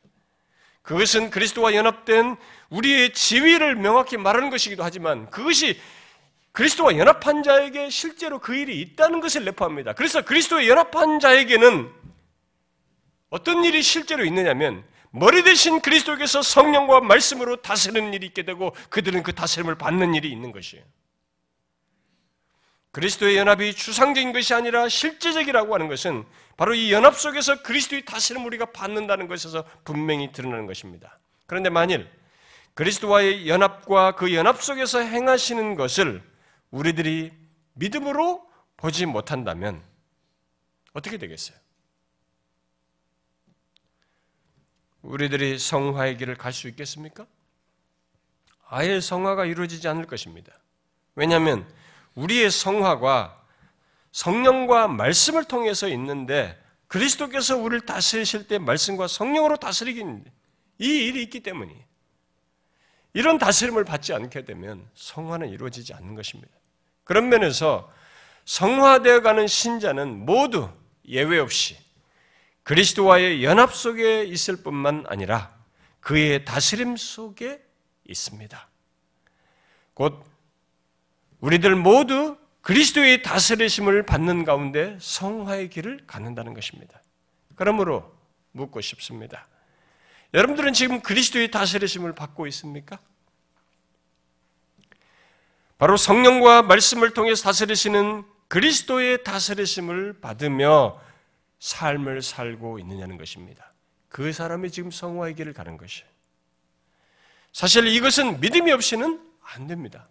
그것은 0.83 1.31
그리스도와 1.31 1.73
연합된 1.73 2.37
우리의 2.69 3.13
지위를 3.13 3.75
명확히 3.75 4.17
말하는 4.17 4.51
것이기도 4.51 4.83
하지만 4.83 5.31
그것이 5.31 5.81
그리스도와 6.51 6.97
연합한 6.97 7.43
자에게 7.43 7.89
실제로 7.89 8.39
그 8.39 8.55
일이 8.55 8.81
있다는 8.81 9.21
것을 9.21 9.45
내포합니다. 9.45 9.93
그래서 9.93 10.21
그리스도와 10.21 10.67
연합한 10.67 11.19
자에게는 11.19 11.89
어떤 13.29 13.63
일이 13.63 13.81
실제로 13.81 14.25
있느냐면 14.25 14.83
머리 15.11 15.43
대신 15.43 15.81
그리스도께서 15.81 16.41
성령과 16.41 17.01
말씀으로 17.01 17.61
다스리는 17.61 18.13
일이 18.13 18.27
있게 18.27 18.43
되고 18.43 18.75
그들은 18.89 19.23
그 19.23 19.33
다스림을 19.33 19.75
받는 19.75 20.13
일이 20.13 20.29
있는 20.29 20.51
것이에요. 20.51 20.83
그리스도의 22.91 23.37
연합이 23.37 23.73
추상적인 23.73 24.33
것이 24.33 24.53
아니라 24.53 24.89
실제적이라고 24.89 25.73
하는 25.73 25.87
것은 25.87 26.25
바로 26.57 26.73
이 26.73 26.91
연합 26.91 27.17
속에서 27.17 27.61
그리스도의 27.61 28.03
다스림을 28.03 28.45
우리가 28.47 28.65
받는다는 28.65 29.27
것에서 29.27 29.63
분명히 29.85 30.33
드러나는 30.33 30.65
것입니다. 30.65 31.17
그런데 31.47 31.69
만일 31.69 32.09
그리스도와의 32.73 33.47
연합과 33.47 34.15
그 34.15 34.33
연합 34.33 34.61
속에서 34.61 34.99
행하시는 34.99 35.75
것을 35.75 36.21
우리들이 36.71 37.31
믿음으로 37.73 38.49
보지 38.77 39.05
못한다면 39.05 39.83
어떻게 40.93 41.17
되겠어요? 41.17 41.57
우리들이 45.01 45.57
성화의 45.57 46.17
길을 46.17 46.35
갈 46.35 46.53
수 46.53 46.67
있겠습니까? 46.69 47.25
아예 48.67 49.01
성화가 49.01 49.45
이루어지지 49.45 49.87
않을 49.87 50.05
것입니다. 50.05 50.53
왜냐하면 51.15 51.69
우리의 52.15 52.49
성화가 52.49 53.37
성령과 54.11 54.87
말씀을 54.87 55.45
통해서 55.45 55.87
있는데 55.89 56.61
그리스도께서 56.87 57.57
우리를 57.57 57.85
다스리실 57.85 58.47
때 58.47 58.59
말씀과 58.59 59.07
성령으로 59.07 59.57
다스리긴 59.57 60.25
이 60.79 60.85
일이 60.85 61.23
있기 61.23 61.41
때문이에요. 61.41 61.83
이런 63.13 63.37
다스림을 63.37 63.83
받지 63.83 64.13
않게 64.13 64.45
되면 64.45 64.89
성화는 64.95 65.49
이루어지지 65.49 65.93
않는 65.93 66.15
것입니다. 66.15 66.51
그런 67.03 67.29
면에서 67.29 67.89
성화되어 68.45 69.21
가는 69.21 69.47
신자는 69.47 70.25
모두 70.25 70.69
예외 71.07 71.39
없이 71.39 71.77
그리스도와의 72.63 73.43
연합 73.43 73.73
속에 73.73 74.23
있을 74.23 74.57
뿐만 74.57 75.05
아니라 75.07 75.55
그의 75.99 76.45
다스림 76.45 76.95
속에 76.95 77.63
있습니다. 78.07 78.69
곧 79.93 80.23
우리들 81.39 81.75
모두 81.75 82.37
그리스도의 82.61 83.23
다스리심을 83.23 84.05
받는 84.05 84.45
가운데 84.45 84.97
성화의 85.01 85.69
길을 85.69 86.05
갖는다는 86.05 86.53
것입니다. 86.53 87.01
그러므로 87.55 88.15
묻고 88.51 88.81
싶습니다. 88.81 89.47
여러분들은 90.33 90.73
지금 90.73 91.01
그리스도의 91.01 91.51
다스리심을 91.51 92.13
받고 92.13 92.47
있습니까? 92.47 92.99
바로 95.81 95.97
성령과 95.97 96.61
말씀을 96.61 97.09
통해서 97.09 97.41
다스리시는 97.41 98.23
그리스도의 98.49 99.23
다스리심을 99.23 100.19
받으며 100.21 101.01
삶을 101.57 102.21
살고 102.21 102.77
있느냐는 102.77 103.17
것입니다. 103.17 103.71
그 104.07 104.31
사람이 104.31 104.69
지금 104.69 104.91
성화의 104.91 105.33
길을 105.33 105.53
가는 105.53 105.77
것이에요. 105.77 106.07
사실 107.51 107.87
이것은 107.87 108.41
믿음이 108.41 108.71
없이는 108.71 109.19
안 109.41 109.65
됩니다. 109.65 110.05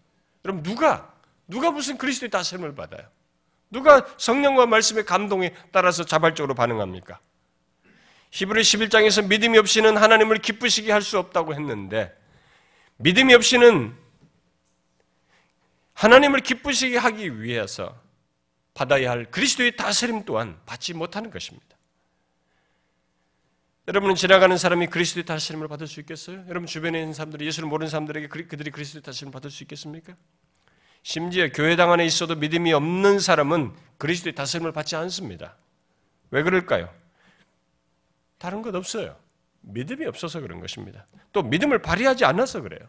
여러분 0.44 0.64
누가 0.64 1.14
누가 1.46 1.70
무슨 1.70 1.96
그리스도의 1.98 2.30
다스림을 2.30 2.74
받아요? 2.74 3.06
누가 3.70 4.04
성령과 4.16 4.66
말씀의 4.66 5.04
감동에 5.04 5.54
따라서 5.70 6.04
자발적으로 6.04 6.56
반응합니까? 6.56 7.20
히브리 8.32 8.62
11장에서 8.62 9.24
믿음이 9.24 9.56
없이는 9.56 9.96
하나님을 9.96 10.38
기쁘시게 10.38 10.90
할 10.90 11.02
수 11.02 11.16
없다고 11.16 11.54
했는데 11.54 12.12
믿음이 12.96 13.34
없이는 13.34 14.09
하나님을 16.00 16.40
기쁘시게 16.40 16.96
하기 16.96 17.42
위해서 17.42 17.94
받아야 18.72 19.10
할 19.10 19.26
그리스도의 19.26 19.76
다스림 19.76 20.24
또한 20.24 20.58
받지 20.64 20.94
못하는 20.94 21.30
것입니다. 21.30 21.76
여러분은 23.86 24.14
지나가는 24.14 24.56
사람이 24.56 24.86
그리스도의 24.86 25.26
다스림을 25.26 25.68
받을 25.68 25.86
수 25.86 26.00
있겠어요? 26.00 26.42
여러분 26.48 26.66
주변에 26.66 27.00
있는 27.00 27.12
사람들이 27.12 27.44
예수를 27.44 27.68
모르는 27.68 27.90
사람들에게 27.90 28.28
그들이 28.28 28.70
그리스도의 28.70 29.02
다스림을 29.02 29.30
받을 29.30 29.50
수 29.50 29.62
있겠습니까? 29.64 30.14
심지어 31.02 31.50
교회당 31.50 31.92
안에 31.92 32.06
있어도 32.06 32.34
믿음이 32.34 32.72
없는 32.72 33.18
사람은 33.18 33.74
그리스도의 33.98 34.34
다스림을 34.34 34.72
받지 34.72 34.96
않습니다. 34.96 35.54
왜 36.30 36.42
그럴까요? 36.42 36.88
다른 38.38 38.62
것 38.62 38.74
없어요. 38.74 39.18
믿음이 39.60 40.06
없어서 40.06 40.40
그런 40.40 40.60
것입니다. 40.60 41.04
또 41.32 41.42
믿음을 41.42 41.82
발휘하지 41.82 42.24
않아서 42.24 42.62
그래요. 42.62 42.88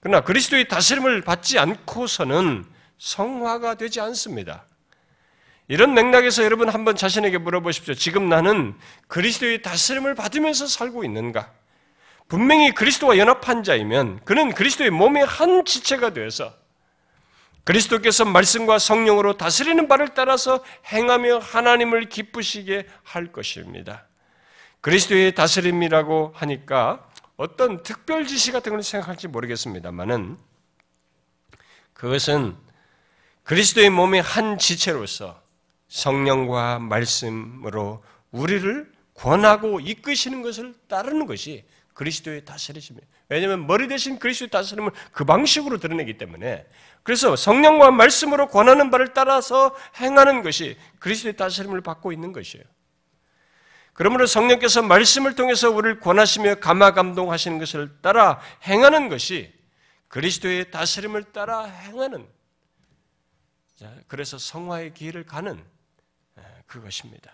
그러나 0.00 0.22
그리스도의 0.22 0.68
다스림을 0.68 1.22
받지 1.22 1.58
않고서는 1.58 2.64
성화가 2.98 3.74
되지 3.74 4.00
않습니다. 4.00 4.64
이런 5.68 5.92
맥락에서 5.92 6.44
여러분 6.44 6.68
한번 6.68 6.96
자신에게 6.96 7.38
물어보십시오. 7.38 7.94
지금 7.94 8.28
나는 8.28 8.74
그리스도의 9.06 9.62
다스림을 9.62 10.14
받으면서 10.14 10.66
살고 10.66 11.04
있는가? 11.04 11.52
분명히 12.28 12.72
그리스도와 12.72 13.18
연합한 13.18 13.62
자이면 13.62 14.20
그는 14.24 14.52
그리스도의 14.54 14.90
몸의 14.90 15.24
한 15.24 15.64
지체가 15.64 16.12
되어서 16.12 16.54
그리스도께서 17.64 18.24
말씀과 18.24 18.78
성령으로 18.78 19.36
다스리는 19.36 19.88
바를 19.88 20.08
따라서 20.14 20.64
행하며 20.90 21.38
하나님을 21.38 22.08
기쁘시게 22.08 22.86
할 23.02 23.30
것입니다. 23.30 24.06
그리스도의 24.80 25.34
다스림이라고 25.34 26.32
하니까 26.34 27.07
어떤 27.38 27.84
특별 27.84 28.26
지시 28.26 28.50
같은 28.50 28.72
걸 28.72 28.82
생각할지 28.82 29.28
모르겠습니다만은 29.28 30.36
그것은 31.94 32.56
그리스도의 33.44 33.90
몸의 33.90 34.22
한 34.22 34.58
지체로서 34.58 35.40
성령과 35.86 36.80
말씀으로 36.80 38.02
우리를 38.32 38.92
권하고 39.14 39.78
이끄시는 39.78 40.42
것을 40.42 40.74
따르는 40.88 41.26
것이 41.26 41.64
그리스도의 41.94 42.44
다스리심이에요. 42.44 43.06
왜냐하면 43.28 43.66
머리 43.66 43.86
대신 43.86 44.18
그리스도의 44.18 44.50
다스림을 44.50 44.90
그 45.12 45.24
방식으로 45.24 45.78
드러내기 45.78 46.18
때문에 46.18 46.66
그래서 47.04 47.36
성령과 47.36 47.92
말씀으로 47.92 48.48
권하는 48.48 48.90
바를 48.90 49.14
따라서 49.14 49.74
행하는 50.00 50.42
것이 50.42 50.76
그리스도의 50.98 51.36
다스림을 51.36 51.82
받고 51.82 52.12
있는 52.12 52.32
것이에요. 52.32 52.64
그러므로 53.98 54.26
성령께서 54.26 54.80
말씀을 54.82 55.34
통해서 55.34 55.70
우리를 55.70 55.98
권하시며 55.98 56.60
감화 56.60 56.92
감동하시는 56.92 57.58
것을 57.58 58.00
따라 58.00 58.40
행하는 58.64 59.08
것이 59.08 59.52
그리스도의 60.06 60.70
다스림을 60.70 61.24
따라 61.32 61.64
행하는 61.64 62.24
그래서 64.06 64.38
성화의 64.38 64.94
길을 64.94 65.24
가는 65.24 65.60
그것입니다. 66.68 67.32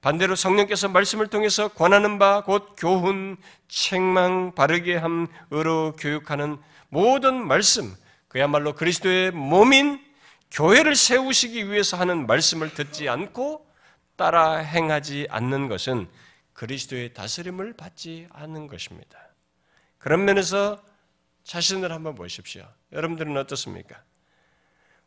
반대로 0.00 0.36
성령께서 0.36 0.88
말씀을 0.88 1.26
통해서 1.26 1.66
권하는 1.66 2.20
바 2.20 2.42
곧 2.42 2.76
교훈, 2.78 3.36
책망, 3.66 4.54
바르게 4.54 4.94
함, 4.94 5.26
의로 5.50 5.96
교육하는 5.96 6.56
모든 6.88 7.44
말씀, 7.44 7.96
그야말로 8.28 8.76
그리스도의 8.76 9.32
몸인 9.32 10.00
교회를 10.52 10.94
세우시기 10.94 11.68
위해서 11.68 11.96
하는 11.96 12.28
말씀을 12.28 12.74
듣지 12.74 13.08
않고 13.08 13.65
따라 14.16 14.56
행하지 14.56 15.28
않는 15.30 15.68
것은 15.68 16.08
그리스도의 16.52 17.12
다스림을 17.12 17.74
받지 17.74 18.26
않는 18.30 18.66
것입니다. 18.66 19.18
그런 19.98 20.24
면에서 20.24 20.82
자신을 21.44 21.92
한번 21.92 22.14
보십시오. 22.14 22.66
여러분들은 22.92 23.36
어떻습니까? 23.36 24.02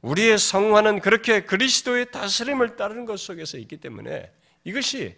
우리의 0.02 0.38
성화는 0.38 1.02
그렇게 1.02 1.42
그리스도의 1.42 2.12
다스림을 2.12 2.76
따르는 2.78 3.06
것 3.06 3.20
속에서 3.20 3.58
있기 3.58 3.78
때문에 3.78 4.32
이것이 4.64 5.18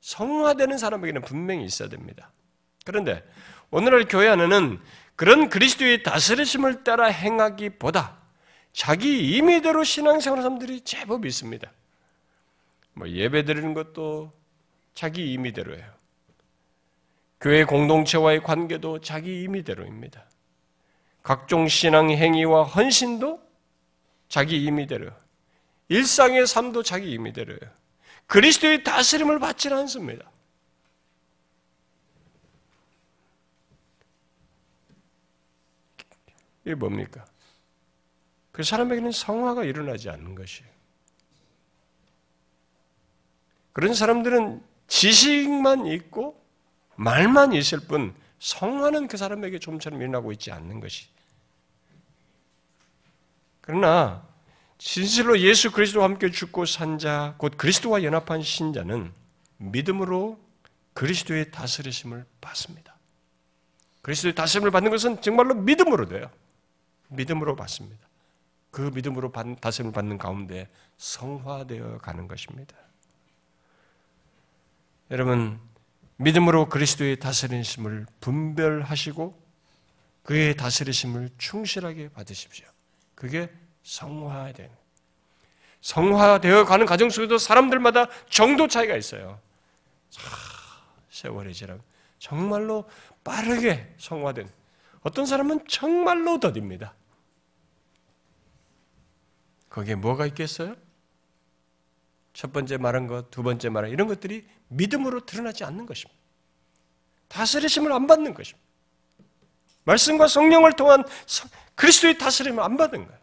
성화되는 0.00 0.76
사람에게는 0.76 1.22
분명히 1.22 1.64
있어야 1.64 1.88
됩니다. 1.88 2.30
그런데 2.84 3.24
오늘날 3.70 4.06
교회 4.06 4.28
안에는 4.28 4.80
그런 5.16 5.48
그리스도의 5.48 6.02
다스리심을 6.02 6.84
따라 6.84 7.06
행하기보다 7.06 8.18
자기 8.72 9.36
임의대로 9.36 9.84
신앙생활 9.84 10.42
사람들이 10.42 10.82
제법 10.82 11.24
있습니다. 11.24 11.70
뭐 12.94 13.08
예배 13.08 13.44
드리는 13.44 13.74
것도 13.74 14.32
자기 14.94 15.32
임의대로예요. 15.32 15.92
교회 17.40 17.64
공동체와의 17.64 18.42
관계도 18.42 19.00
자기 19.00 19.42
임의대로입니다. 19.42 20.24
각종 21.22 21.68
신앙 21.68 22.10
행위와 22.10 22.64
헌신도 22.64 23.42
자기 24.28 24.64
임의대로. 24.64 25.10
일상의 25.88 26.46
삶도 26.46 26.82
자기 26.82 27.10
임의대로예요. 27.12 27.60
그리스도의 28.26 28.82
다스림을 28.84 29.38
받지는 29.38 29.76
않습니다. 29.78 30.30
이게 36.64 36.74
뭡니까? 36.74 37.26
그 38.50 38.62
사람에게는 38.62 39.12
성화가 39.12 39.64
일어나지 39.64 40.08
않는 40.08 40.34
것이에요. 40.34 40.70
그런 43.74 43.92
사람들은 43.92 44.62
지식만 44.86 45.86
있고 45.88 46.40
말만 46.96 47.52
있을 47.52 47.80
뿐 47.80 48.14
성화는 48.38 49.08
그 49.08 49.16
사람에게 49.16 49.58
좀처럼 49.58 50.00
일어나고 50.00 50.32
있지 50.32 50.52
않는 50.52 50.80
것이. 50.80 51.08
그러나 53.60 54.26
진실로 54.78 55.40
예수 55.40 55.72
그리스도와 55.72 56.04
함께 56.04 56.30
죽고 56.30 56.66
산 56.66 56.98
자, 56.98 57.34
곧 57.38 57.56
그리스도와 57.56 58.04
연합한 58.04 58.42
신자는 58.42 59.12
믿음으로 59.56 60.38
그리스도의 60.92 61.50
다스리심을 61.50 62.24
받습니다. 62.40 62.94
그리스도의 64.02 64.34
다스림을 64.34 64.70
받는 64.70 64.90
것은 64.90 65.20
정말로 65.20 65.54
믿음으로 65.54 66.06
돼요. 66.06 66.30
믿음으로 67.08 67.56
받습니다. 67.56 68.06
그 68.70 68.92
믿음으로 68.94 69.32
다스림을 69.60 69.92
받는 69.92 70.18
가운데 70.18 70.68
성화되어 70.98 71.98
가는 71.98 72.28
것입니다. 72.28 72.76
여러분, 75.14 75.60
믿음으로 76.16 76.68
그리스도의 76.68 77.20
다스리심을 77.20 78.04
분별하시고 78.20 79.40
그의 80.24 80.56
다스리심을 80.56 81.30
충실하게 81.38 82.08
받으십시오. 82.08 82.66
그게 83.14 83.48
성화된 83.84 84.68
성화되어 85.82 86.64
가는 86.64 86.84
과정 86.84 87.10
속에도 87.10 87.38
사람들마다 87.38 88.08
정도 88.28 88.66
차이가 88.66 88.96
있어요. 88.96 89.38
세월이 91.10 91.54
지나 91.54 91.78
정말로 92.18 92.90
빠르게 93.22 93.94
성화된 93.98 94.48
어떤 95.02 95.26
사람은 95.26 95.68
정말로 95.68 96.40
더딥니다. 96.40 96.92
거기에 99.68 99.94
뭐가 99.94 100.26
있겠어요? 100.26 100.74
첫 102.34 102.52
번째 102.52 102.78
말한 102.78 103.06
것, 103.06 103.30
두 103.30 103.44
번째 103.44 103.68
말한 103.68 103.92
이런 103.92 104.08
것들이 104.08 104.44
믿음으로 104.74 105.24
드러나지 105.24 105.64
않는 105.64 105.86
것입니다. 105.86 106.20
다스리심을 107.28 107.92
안 107.92 108.06
받는 108.06 108.34
것입니다. 108.34 108.64
말씀과 109.84 110.28
성령을 110.28 110.74
통한 110.74 111.04
그리스도의 111.74 112.18
다스림을 112.18 112.62
안 112.62 112.76
받은 112.76 113.06
거예요. 113.06 113.20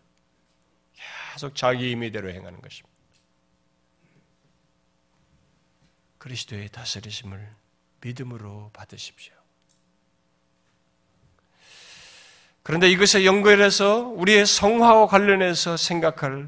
계속 1.34 1.56
자기 1.56 1.92
임의대로 1.92 2.30
행하는 2.30 2.62
것입니다. 2.62 2.92
그리스도의 6.18 6.70
다스리심을 6.70 7.50
믿음으로 8.02 8.70
받으십시오. 8.74 9.34
그런데 12.64 12.90
이것에 12.92 13.26
연결해서 13.26 14.00
우리의 14.00 14.46
성화와 14.46 15.08
관련해서 15.08 15.78
생각할 15.78 16.48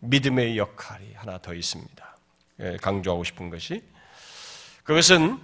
믿음의 0.00 0.58
역할이 0.58 1.14
하나 1.14 1.38
더 1.38 1.54
있습니다. 1.54 2.18
예, 2.60 2.76
강조하고 2.78 3.22
싶은 3.22 3.50
것이 3.50 3.84
그것은 4.88 5.38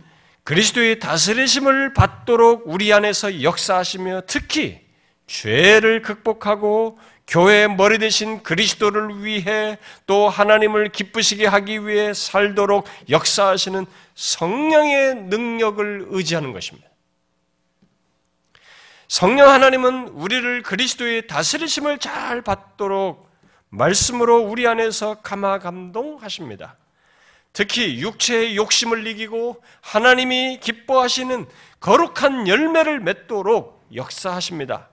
그리스도의 0.44 1.00
다스리심을 1.00 1.92
받도록 1.92 2.62
우리 2.64 2.94
안에서 2.94 3.42
역사하시며 3.42 4.22
특히 4.26 4.80
죄를 5.26 6.00
극복하고 6.00 6.98
교회의 7.26 7.68
머리 7.68 7.98
대신 7.98 8.42
그리스도를 8.42 9.22
위해 9.22 9.76
또 10.06 10.30
하나님을 10.30 10.92
기쁘시게 10.92 11.44
하기 11.44 11.86
위해 11.86 12.14
살도록 12.14 12.86
역사하시는 13.10 13.84
성령의 14.14 15.14
능력을 15.24 16.06
의지하는 16.08 16.54
것입니다. 16.54 16.88
성령 19.08 19.50
하나님은 19.50 20.08
우리를 20.08 20.62
그리스도의 20.62 21.26
다스리심을 21.26 21.98
잘 21.98 22.40
받도록 22.40 23.28
말씀으로 23.68 24.38
우리 24.38 24.66
안에서 24.66 25.16
감화 25.20 25.58
감동하십니다. 25.58 26.78
특히 27.54 28.00
육체의 28.00 28.56
욕심을 28.56 29.06
이기고 29.06 29.62
하나님이 29.80 30.58
기뻐하시는 30.60 31.46
거룩한 31.80 32.48
열매를 32.48 32.98
맺도록 33.00 33.86
역사하십니다. 33.94 34.90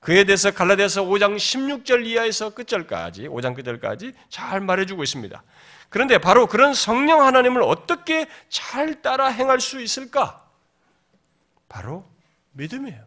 그에 0.00 0.24
대해서 0.24 0.50
갈라디아서 0.50 1.04
5장 1.04 1.36
16절 1.36 2.06
이하에서 2.06 2.54
끝절까지 2.54 3.28
5장 3.28 3.54
끝절까지 3.54 4.14
잘 4.30 4.60
말해주고 4.62 5.02
있습니다. 5.02 5.42
그런데 5.90 6.16
바로 6.16 6.46
그런 6.46 6.72
성령 6.72 7.22
하나님을 7.22 7.62
어떻게 7.62 8.26
잘 8.48 9.02
따라 9.02 9.28
행할 9.28 9.60
수 9.60 9.78
있을까? 9.82 10.48
바로 11.68 12.08
믿음이에요. 12.52 13.04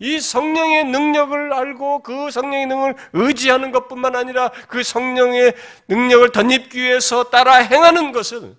이 0.00 0.20
성령의 0.20 0.84
능력을 0.84 1.52
알고 1.52 2.02
그 2.02 2.30
성령의 2.30 2.66
능력을 2.66 2.94
의지하는 3.14 3.72
것뿐만 3.72 4.14
아니라 4.14 4.50
그 4.68 4.82
성령의 4.82 5.54
능력을 5.88 6.30
덧입기 6.30 6.80
위해서 6.80 7.24
따라 7.24 7.56
행하는 7.56 8.12
것은 8.12 8.56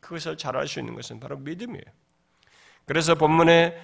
그것을 0.00 0.36
잘할 0.36 0.68
수 0.68 0.80
있는 0.80 0.94
것은 0.94 1.20
바로 1.20 1.38
믿음이에요. 1.38 1.84
그래서 2.84 3.14
본문에 3.14 3.80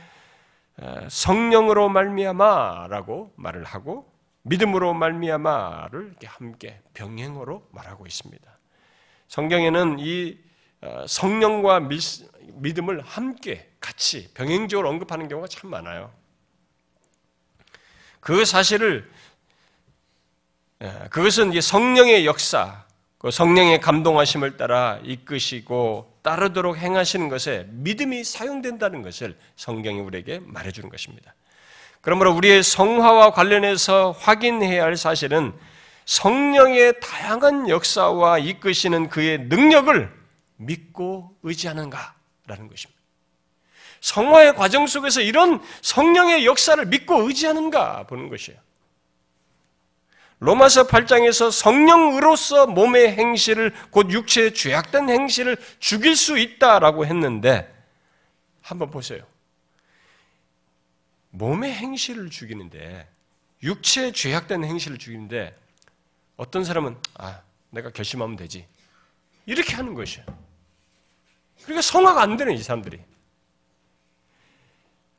성령으로 1.09 1.89
말미암아라고 1.89 3.33
말을 3.37 3.65
하고 3.65 4.11
믿음으로 4.43 4.95
말미암아를 4.95 6.17
함께 6.25 6.81
병행으로 6.95 7.69
말하고 7.71 8.07
있습니다. 8.07 8.57
성경에는 9.29 9.99
이 10.01 10.39
어, 10.83 11.05
성령과 11.07 11.81
믿음을 12.55 13.03
함께 13.03 13.71
같이 13.81 14.33
병행적으로 14.33 14.89
언급하는 14.89 15.29
경우가 15.29 15.47
참 15.49 15.69
많아요. 15.69 16.11
그 18.21 18.45
사실을 18.45 19.11
그것은 21.11 21.59
성령의 21.61 22.25
역사, 22.27 22.85
그 23.19 23.31
성령의 23.31 23.81
감동하심을 23.81 24.57
따라 24.57 24.99
이끄시고 25.03 26.21
따르도록 26.23 26.77
행하시는 26.79 27.29
것에 27.29 27.67
믿음이 27.69 28.25
사용된다는 28.25 29.03
것을 29.03 29.37
성경이 29.57 30.01
우리에게 30.01 30.41
말해주는 30.43 30.89
것입니다. 30.89 31.35
그러므로 32.01 32.35
우리의 32.35 32.63
성화와 32.63 33.33
관련해서 33.33 34.13
확인해야 34.13 34.85
할 34.85 34.97
사실은 34.97 35.53
성령의 36.07 37.01
다양한 37.01 37.69
역사와 37.69 38.39
이끄시는 38.39 39.11
그의 39.11 39.39
능력을 39.39 40.11
믿고 40.57 41.37
의지하는가라는 41.43 42.69
것입니다. 42.69 43.00
성화의 44.01 44.55
과정 44.57 44.87
속에서 44.87 45.21
이런 45.21 45.63
성령의 45.83 46.47
역사를 46.47 46.85
믿고 46.87 47.27
의지하는가 47.29 48.05
보는 48.07 48.29
것이에요. 48.29 48.59
로마서 50.41 50.87
8장에서 50.87 51.53
성령으로서 51.53 52.67
몸의 52.67 53.13
행실을 53.13 53.75
곧 53.91 54.11
육체의 54.11 54.55
죄악된 54.55 55.11
행실을 55.11 55.59
죽일 55.79 56.17
수 56.17 56.39
있다라고 56.39 57.05
했는데 57.05 57.71
한번 58.63 58.91
보세요. 58.91 59.23
몸의 61.31 61.75
행실을 61.75 62.31
죽이는데 62.31 63.07
육체의 63.63 64.15
죄악된 64.15 64.65
행실을 64.65 64.97
죽이는데 64.97 65.55
어떤 66.39 66.65
사람은 66.65 66.97
아 67.19 67.43
내가 67.69 67.91
결심하면 67.91 68.37
되지 68.37 68.67
이렇게 69.45 69.75
하는 69.75 69.93
것이에요. 69.93 70.25
그러니까 71.65 71.83
성화가 71.83 72.23
안 72.23 72.39
되는 72.39 72.55
이 72.55 72.63
사람들이 72.63 72.99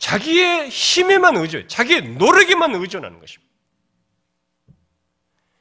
자기의 0.02 0.70
힘에만 0.70 1.38
의존, 1.38 1.68
자기의 1.68 2.16
노력에만 2.16 2.74
의존하는 2.74 3.20
것입니다. 3.20 3.54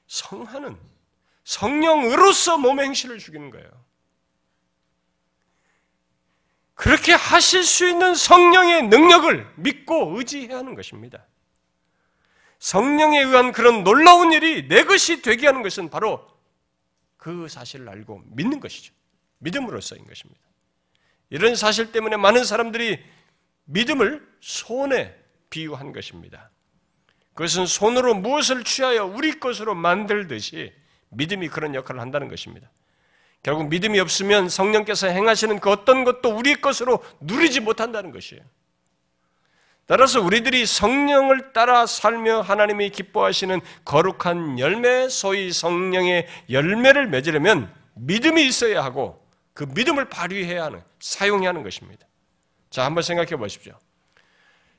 성화는 0.07 0.79
성령으로서 1.45 2.57
몸의 2.57 2.87
행실을 2.87 3.19
죽이는 3.19 3.51
거예요. 3.51 3.71
그렇게 6.75 7.13
하실 7.13 7.65
수 7.65 7.87
있는 7.87 8.15
성령의 8.15 8.89
능력을 8.89 9.53
믿고 9.57 10.17
의지해야 10.17 10.57
하는 10.57 10.75
것입니다. 10.75 11.27
성령에 12.61 13.21
의한 13.21 13.53
그런 13.53 13.85
놀라운 13.85 14.33
일이 14.33 14.69
내 14.69 14.85
것이 14.85 15.21
되게 15.21 15.47
하는 15.49 15.63
것은 15.63 15.91
바로 15.91 16.27
그 17.19 17.47
사실을 17.47 17.91
알고 17.91 18.23
믿는 18.25 18.59
것이죠. 18.59 18.95
믿음으로서인 19.39 20.07
것입니다. 20.07 20.41
이런 21.29 21.55
사실 21.57 21.93
때문에 21.93 22.17
많은 22.17 22.45
사람들이 22.45 23.05
믿음을 23.71 24.27
손에 24.41 25.15
비유한 25.49 25.93
것입니다. 25.93 26.51
그것은 27.35 27.67
손으로 27.67 28.15
무엇을 28.15 28.65
취하여 28.65 29.05
우리 29.05 29.39
것으로 29.41 29.75
만들듯이 29.75 30.73
믿음이 31.11 31.49
그런 31.49 31.75
역할을 31.75 32.01
한다는 32.01 32.29
것입니다. 32.29 32.71
결국 33.43 33.69
믿음이 33.69 33.99
없으면 33.99 34.49
성령께서 34.49 35.07
행하시는 35.07 35.61
그 35.61 35.71
어떤 35.71 36.05
것도 36.05 36.37
우리 36.37 36.61
것으로 36.61 37.03
누리지 37.21 37.61
못한다는 37.61 38.11
것이에요. 38.11 38.43
따라서 39.87 40.21
우리들이 40.21 40.67
성령을 40.67 41.53
따라 41.53 41.87
살며 41.87 42.43
하나님이 42.43 42.91
기뻐하시는 42.91 43.61
거룩한 43.85 44.59
열매, 44.59 45.09
소위 45.09 45.53
성령의 45.53 46.29
열매를 46.49 47.09
맺으려면 47.09 47.73
믿음이 47.95 48.47
있어야 48.47 48.85
하고 48.85 49.19
그 49.53 49.65
믿음을 49.75 50.05
발휘해야 50.09 50.65
하는, 50.65 50.83
사용해야 51.01 51.49
하는 51.49 51.63
것입니다. 51.63 52.07
자, 52.71 52.85
한번 52.85 53.03
생각해 53.03 53.37
보십시오. 53.37 53.75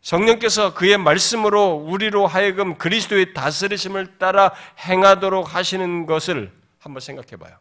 성령께서 0.02 0.74
그의 0.74 0.98
말씀으로 0.98 1.74
우리로 1.76 2.26
하여금 2.26 2.78
그리스도의 2.78 3.34
다스리심을 3.34 4.18
따라 4.18 4.54
행하도록 4.80 5.54
하시는 5.54 6.06
것을 6.06 6.52
한번 6.80 7.02
생각해 7.02 7.36
봐요. 7.38 7.56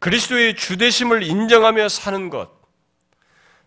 그리스도의 0.00 0.54
주대심을 0.56 1.22
인정하며 1.22 1.88
사는 1.88 2.28
것, 2.28 2.50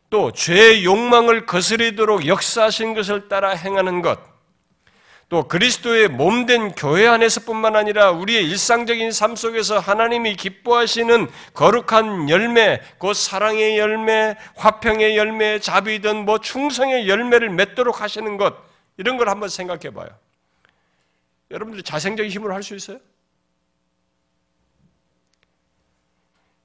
또 0.10 0.32
죄의 0.32 0.86
욕망을 0.86 1.46
거스리도록 1.46 2.28
역사하신 2.28 2.94
것을 2.94 3.28
따라 3.28 3.50
행하는 3.52 4.02
것, 4.02 4.20
또 5.32 5.48
그리스도의 5.48 6.10
몸된 6.10 6.74
교회 6.74 7.08
안에서뿐만 7.08 7.78
아니라 7.78 8.12
우리의 8.12 8.50
일상적인 8.50 9.14
삶 9.14 9.38
속에서 9.38 9.80
하나님이 9.80 10.36
기뻐하시는 10.36 11.30
거룩한 11.54 12.30
열매, 12.30 12.82
그 13.00 13.14
사랑의 13.14 13.78
열매, 13.78 14.36
화평의 14.58 15.16
열매, 15.16 15.60
자비든 15.60 16.26
뭐 16.26 16.40
충성의 16.40 17.08
열매를 17.08 17.50
맺도록 17.50 18.02
하시는 18.02 18.36
것 18.36 18.58
이런 18.98 19.16
걸 19.16 19.30
한번 19.30 19.48
생각해 19.48 19.92
봐요. 19.94 20.10
여러분들 21.50 21.82
자생적인 21.82 22.30
힘으로 22.30 22.54
할 22.54 22.62
수 22.62 22.76
있어요? 22.76 23.00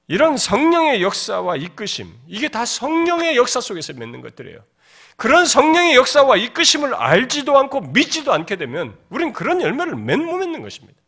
이런 0.08 0.36
성령의 0.36 1.02
역사와 1.02 1.54
이끄심, 1.54 2.12
이게 2.26 2.48
다 2.48 2.64
성령의 2.64 3.36
역사 3.36 3.60
속에서 3.60 3.92
맺는 3.92 4.22
것들이에요. 4.22 4.58
그런 5.16 5.46
성령의 5.46 5.94
역사와 5.96 6.36
이끄심을 6.36 6.94
알지도 6.94 7.58
않고 7.58 7.80
믿지도 7.80 8.32
않게 8.32 8.56
되면 8.56 8.98
우리는 9.08 9.32
그런 9.32 9.62
열매를 9.62 9.94
못 9.94 10.36
맺는 10.36 10.62
것입니다. 10.62 11.00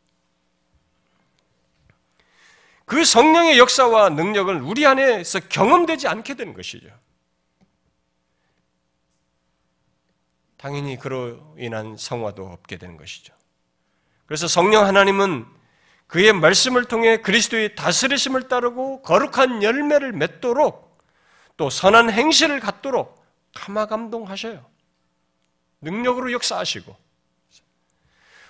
그 2.87 3.05
성령의 3.05 3.59
역사와 3.59 4.09
능력을 4.11 4.63
우리 4.63 4.87
안에서 4.87 5.41
경험되지 5.41 6.09
않게 6.09 6.35
되는 6.35 6.55
것이죠. 6.55 6.89
당연히 10.57 10.99
그로 10.99 11.39
인한 11.59 11.97
성화도 11.99 12.47
없게 12.47 12.79
되는 12.79 12.97
것이죠. 12.97 13.35
그래서 14.25 14.49
성령 14.49 14.87
하나님은 14.87 15.47
그의 16.07 16.33
말씀을 16.33 16.87
통해 16.87 17.19
그리스도의 17.19 17.75
다스리심을 17.75 18.49
따르고 18.49 19.03
거룩한 19.03 19.63
열매를 19.63 20.13
맺도록 20.13 20.99
또 21.59 21.69
선한 21.69 22.11
행실을 22.11 22.61
갖도록 22.61 23.18
감화 23.59 23.87
감동하셔요. 23.87 24.65
능력으로 25.81 26.33
역사하시고 26.33 26.97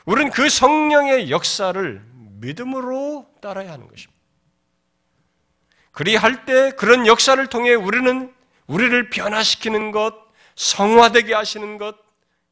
우리는 0.04 0.30
그 0.30 0.48
성령의 0.48 1.30
역사를 1.30 2.02
믿음으로 2.40 3.26
따라야 3.40 3.72
하는 3.72 3.88
것입니다. 3.88 4.18
그리할 5.92 6.44
때 6.44 6.72
그런 6.72 7.06
역사를 7.06 7.44
통해 7.46 7.74
우리는 7.74 8.32
우리를 8.66 9.10
변화시키는 9.10 9.90
것, 9.90 10.14
성화되게 10.54 11.34
하시는 11.34 11.78
것, 11.78 11.96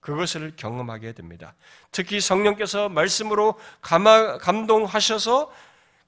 그것을 0.00 0.54
경험하게 0.56 1.12
됩니다. 1.12 1.54
특히 1.90 2.20
성령께서 2.20 2.88
말씀으로 2.88 3.58
감동하셔서 3.80 5.52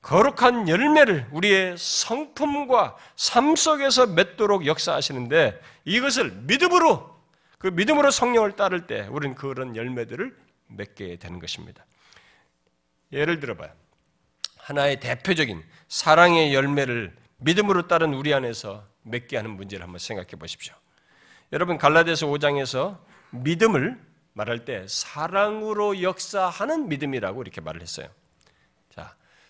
거룩한 0.03 0.69
열매를 0.69 1.27
우리의 1.33 1.77
성품과 1.77 2.97
삶 3.17 3.57
속에서 3.57 4.07
맺도록 4.07 4.67
역사하시는데 4.67 5.61
이것을 5.85 6.31
믿음으로 6.45 7.19
그 7.59 7.67
믿음으로 7.67 8.11
성령을 8.11 8.53
따를 8.53 8.87
때 8.87 9.09
우리는 9.11 9.35
그런 9.35 9.75
열매들을 9.75 10.37
맺게 10.69 11.17
되는 11.17 11.39
것입니다. 11.41 11.85
예를 13.13 13.41
들어봐요. 13.41 13.71
하나의 14.59 15.01
대표적인 15.01 15.63
사랑의 15.89 16.55
열매를 16.55 17.15
믿음으로 17.39 17.89
따른 17.89 18.15
우리 18.15 18.35
안에서 18.35 18.85
맺게 19.03 19.37
하는 19.37 19.53
문제를 19.53 19.83
한번 19.83 19.99
생각해 19.99 20.31
보십시오. 20.39 20.75
여러분 21.53 21.79
갈라디아서 21.79 22.27
5장에서 22.27 22.99
믿음을 23.31 23.99
말할 24.35 24.65
때 24.65 24.87
사랑으로 24.87 26.03
역사하는 26.03 26.89
믿음이라고 26.89 27.43
이렇게 27.43 27.61
말을 27.61 27.81
했어요. 27.81 28.09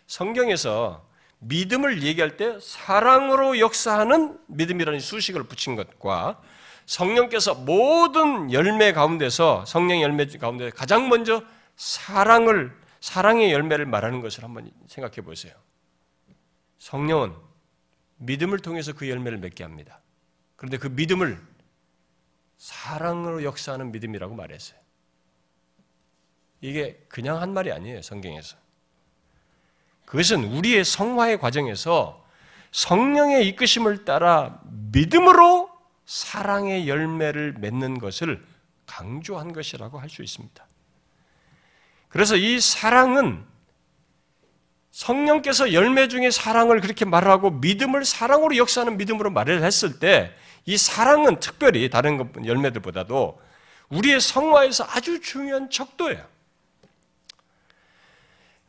자, 0.09 0.19
성경에서 0.19 1.07
믿음을 1.41 2.03
얘기할 2.03 2.37
때 2.37 2.59
사랑으로 2.61 3.59
역사하는 3.61 4.41
믿음이라는 4.49 4.99
수식을 4.99 5.45
붙인 5.45 5.77
것과 5.77 6.43
성령께서 6.87 7.55
모든 7.55 8.53
열매 8.53 8.93
가운데서 8.93 9.67
성령의 9.67 10.03
열매 10.03 10.27
가운데 10.27 10.71
가장 10.71 11.09
먼저 11.09 11.45
사랑을 11.77 12.77
사랑의 13.01 13.53
열매를 13.53 13.87
말하는 13.87 14.21
것을 14.21 14.43
한번 14.43 14.71
생각해 14.89 15.21
보세요. 15.21 15.55
성령은 16.79 17.35
믿음을 18.17 18.59
통해서 18.59 18.93
그 18.95 19.09
열매를 19.09 19.39
맺게 19.39 19.63
합니다. 19.63 20.01
그런데 20.57 20.79
그 20.79 20.89
믿음을 20.89 21.41
사랑으로 22.57 23.45
역사하는 23.45 23.93
믿음이라고 23.93 24.35
말했어요. 24.35 24.81
이게 26.61 27.05
그냥 27.09 27.41
한 27.41 27.53
말이 27.53 27.71
아니에요, 27.71 28.03
성경에서. 28.03 28.57
그것은 30.09 30.45
우리의 30.45 30.85
성화의 30.85 31.39
과정에서 31.39 32.25
성령의 32.73 33.47
이끄심을 33.49 34.05
따라 34.05 34.61
믿음으로 34.93 35.71
사랑의 36.07 36.89
열매를 36.89 37.55
맺는 37.59 37.99
것을 37.99 38.43
강조한 38.87 39.53
것이라고 39.53 39.99
할 39.99 40.09
수 40.09 40.23
있습니다. 40.23 40.67
그래서 42.09 42.37
이 42.37 42.59
사랑은 42.59 43.45
성령께서 44.91 45.73
열매 45.75 46.09
중에 46.09 46.31
사랑을 46.31 46.81
그렇게 46.81 47.05
말하고 47.05 47.51
믿음을 47.51 48.05
사랑으로 48.05 48.57
역사하는 48.57 48.97
믿음으로 48.97 49.31
말을 49.31 49.63
했을 49.63 49.99
때 49.99 50.35
이 50.69 50.77
사랑은 50.77 51.41
특별히 51.41 51.89
다른 51.89 52.31
열매들보다도 52.45 53.41
우리의 53.89 54.21
성화에서 54.21 54.85
아주 54.87 55.19
중요한 55.23 55.71
척도예요. 55.71 56.23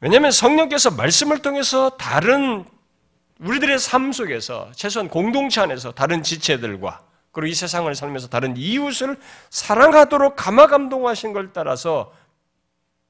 왜냐하면 0.02 0.32
성령께서 0.32 0.92
말씀을 0.92 1.42
통해서 1.42 1.92
다른 1.92 2.66
우리들의 3.40 3.80
삶 3.80 4.12
속에서 4.12 4.72
최소한 4.76 5.10
공동체 5.10 5.62
안에서 5.62 5.92
다른 5.92 6.24
지체들과 6.24 7.04
그리고 7.32 7.48
이 7.48 7.54
세상을 7.54 7.94
살면서 7.94 8.28
다른 8.30 8.56
이웃을 8.58 9.18
사랑하도록 9.50 10.36
감화 10.36 10.68
감동하신 10.68 11.34
걸 11.34 11.54
따라서 11.54 12.14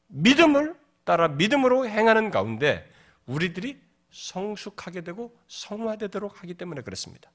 믿음을 0.08 0.76
따라 1.04 1.28
믿음으로 1.28 1.88
행하는 1.88 2.32
가운데 2.32 2.88
우리들이 3.26 3.80
성숙하게 4.12 5.02
되고 5.02 5.36
성화되도록 5.48 6.42
하기 6.42 6.56
때문에 6.56 6.82
그렇습니다. 6.82 7.30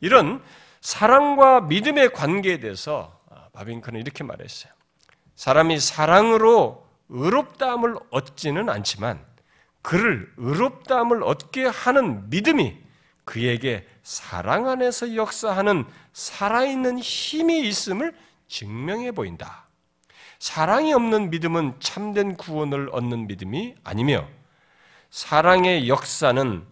이런 0.00 0.42
사랑과 0.80 1.60
믿음의 1.60 2.12
관계에 2.12 2.58
대해서 2.58 3.18
아, 3.30 3.48
바빙크는 3.52 4.00
이렇게 4.00 4.24
말했어요. 4.24 4.72
사람이 5.36 5.78
사랑으로 5.78 6.86
의롭다함을 7.12 7.96
얻지는 8.10 8.68
않지만 8.68 9.24
그를 9.82 10.32
의롭다함을 10.38 11.22
얻게 11.22 11.66
하는 11.66 12.28
믿음이 12.30 12.78
그에게 13.24 13.86
사랑 14.02 14.68
안에서 14.68 15.14
역사하는 15.14 15.84
살아있는 16.12 16.98
힘이 16.98 17.68
있음을 17.68 18.14
증명해 18.48 19.12
보인다. 19.12 19.66
사랑이 20.38 20.92
없는 20.92 21.30
믿음은 21.30 21.74
참된 21.78 22.36
구원을 22.36 22.88
얻는 22.92 23.28
믿음이 23.28 23.76
아니며 23.84 24.26
사랑의 25.10 25.88
역사는 25.88 26.64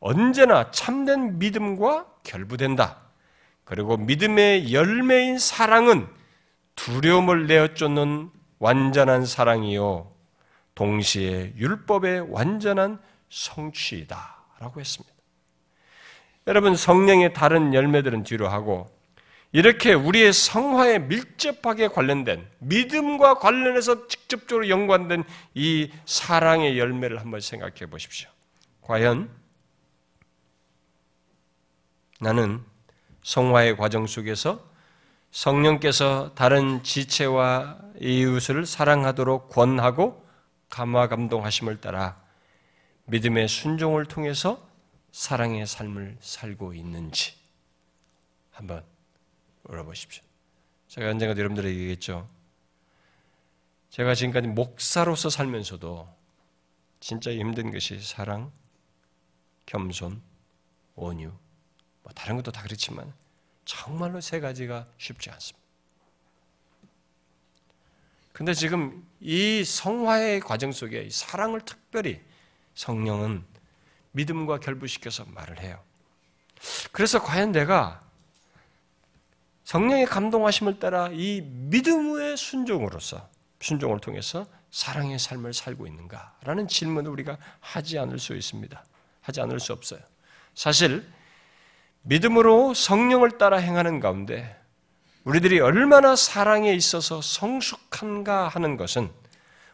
언제나 0.00 0.70
참된 0.70 1.38
믿음과 1.38 2.06
결부된다. 2.22 2.98
그리고 3.64 3.96
믿음의 3.98 4.72
열매인 4.72 5.38
사랑은 5.38 6.08
두려움을 6.74 7.48
내어 7.48 7.74
쫓는 7.74 8.30
완전한 8.58 9.24
사랑이요. 9.26 10.12
동시에 10.74 11.54
율법의 11.56 12.32
완전한 12.32 13.00
성취이다. 13.30 14.36
라고 14.60 14.80
했습니다. 14.80 15.14
여러분, 16.46 16.76
성령의 16.76 17.32
다른 17.32 17.74
열매들은 17.74 18.22
뒤로 18.22 18.48
하고, 18.48 18.90
이렇게 19.52 19.94
우리의 19.94 20.32
성화에 20.32 20.98
밀접하게 20.98 21.88
관련된 21.88 22.46
믿음과 22.58 23.34
관련해서 23.34 24.06
직접적으로 24.08 24.68
연관된 24.68 25.24
이 25.54 25.90
사랑의 26.04 26.78
열매를 26.78 27.20
한번 27.20 27.40
생각해 27.40 27.86
보십시오. 27.86 28.28
과연 28.82 29.30
나는 32.20 32.62
성화의 33.22 33.76
과정 33.76 34.06
속에서 34.06 34.67
성령께서 35.30 36.34
다른 36.34 36.82
지체와 36.82 37.78
이웃을 38.00 38.66
사랑하도록 38.66 39.48
권하고 39.50 40.26
감화 40.70 41.08
감동하심을 41.08 41.80
따라 41.80 42.16
믿음의 43.06 43.48
순종을 43.48 44.06
통해서 44.06 44.66
사랑의 45.12 45.66
삶을 45.66 46.18
살고 46.20 46.74
있는지 46.74 47.34
한번 48.50 48.84
물어보십시오. 49.62 50.22
제가 50.88 51.10
언젠가 51.10 51.36
여러분들에게 51.36 51.78
얘기했죠. 51.78 52.28
제가 53.90 54.14
지금까지 54.14 54.48
목사로서 54.48 55.30
살면서도 55.30 56.06
진짜 57.00 57.30
힘든 57.30 57.70
것이 57.70 58.00
사랑, 58.00 58.52
겸손, 59.66 60.20
온유, 60.94 61.32
뭐 62.02 62.12
다른 62.14 62.36
것도 62.36 62.52
다 62.52 62.62
그렇지만 62.62 63.12
정말로 63.68 64.22
세 64.22 64.40
가지가 64.40 64.86
쉽지 64.96 65.28
않습니다. 65.28 65.68
근데 68.32 68.54
지금 68.54 69.06
이 69.20 69.62
성화의 69.62 70.40
과정 70.40 70.72
속에 70.72 71.10
사랑을 71.10 71.60
특별히 71.60 72.18
성령은 72.74 73.44
믿음과 74.12 74.60
결부시켜서 74.60 75.26
말을 75.26 75.60
해요. 75.60 75.78
그래서 76.92 77.22
과연 77.22 77.52
내가 77.52 78.00
성령의 79.64 80.06
감동하심을 80.06 80.78
따라 80.78 81.10
이 81.12 81.42
믿음의 81.42 82.38
순종으로서 82.38 83.28
순종을 83.60 84.00
통해서 84.00 84.46
사랑의 84.70 85.18
삶을 85.18 85.52
살고 85.52 85.86
있는가라는 85.86 86.68
질문을 86.68 87.10
우리가 87.10 87.36
하지 87.60 87.98
않을 87.98 88.18
수 88.18 88.34
있습니다. 88.34 88.82
하지 89.20 89.40
않을 89.42 89.60
수 89.60 89.74
없어요. 89.74 90.00
사실 90.54 91.06
믿음으로 92.02 92.74
성령을 92.74 93.38
따라 93.38 93.58
행하는 93.58 94.00
가운데 94.00 94.56
우리들이 95.24 95.60
얼마나 95.60 96.16
사랑에 96.16 96.72
있어서 96.72 97.20
성숙한가 97.20 98.48
하는 98.48 98.76
것은 98.76 99.10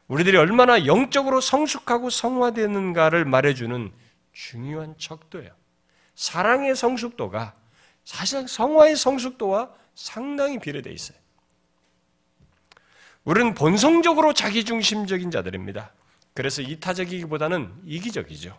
우리들이 0.09 0.37
얼마나 0.37 0.87
영적으로 0.87 1.41
성숙하고 1.41 2.11
성화되는가를 2.11 3.25
말해주는 3.25 3.93
중요한 4.33 4.95
척도예요. 4.99 5.51
사랑의 6.14 6.75
성숙도가 6.77 7.55
사실상 8.05 8.47
성화의 8.47 8.97
성숙도와 8.97 9.70
상당히 9.95 10.59
비례되어 10.59 10.93
있어요. 10.93 11.16
우리는 13.25 13.55
본성적으로 13.55 14.35
자기중심적인 14.35 15.31
자들입니다. 15.31 15.93
그래서 16.35 16.61
이타적이기보다는 16.62 17.72
이기적이죠. 17.87 18.59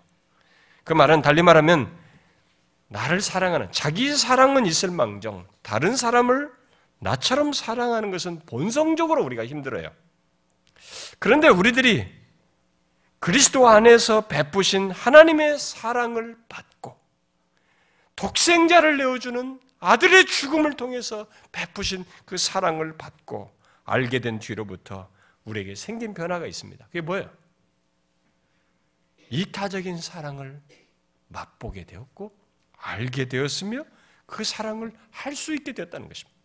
그 0.83 0.93
말은 0.93 1.21
달리 1.21 1.43
말하면 1.43 1.91
나를 2.87 3.21
사랑하는 3.21 3.71
자기 3.71 4.15
사랑은 4.15 4.65
있을 4.65 4.91
망정 4.91 5.47
다른 5.61 5.95
사람을 5.95 6.51
나처럼 6.99 7.53
사랑하는 7.53 8.11
것은 8.11 8.41
본성적으로 8.45 9.23
우리가 9.23 9.45
힘들어요. 9.45 9.91
그런데 11.19 11.47
우리들이 11.47 12.07
그리스도 13.19 13.67
안에서 13.67 14.27
베푸신 14.27 14.91
하나님의 14.91 15.57
사랑을 15.57 16.37
받고 16.47 16.97
독생자를 18.15 18.97
내어주는 18.97 19.59
아들의 19.79 20.25
죽음을 20.25 20.73
통해서 20.73 21.27
베푸신 21.51 22.05
그 22.25 22.37
사랑을 22.37 22.97
받고 22.97 23.51
알게 23.83 24.19
된 24.19 24.39
뒤로부터 24.39 25.09
우리에게 25.43 25.75
생긴 25.75 26.13
변화가 26.13 26.45
있습니다. 26.47 26.85
그게 26.85 27.01
뭐예요? 27.01 27.29
이타적인 29.29 29.99
사랑을 29.99 30.61
맛보게 31.27 31.85
되었고 31.85 32.44
알게 32.77 33.25
되었으며 33.25 33.83
그 34.25 34.43
사랑을 34.43 34.91
할 35.11 35.35
수 35.35 35.53
있게 35.53 35.73
되었다는 35.73 36.07
것입니다. 36.07 36.35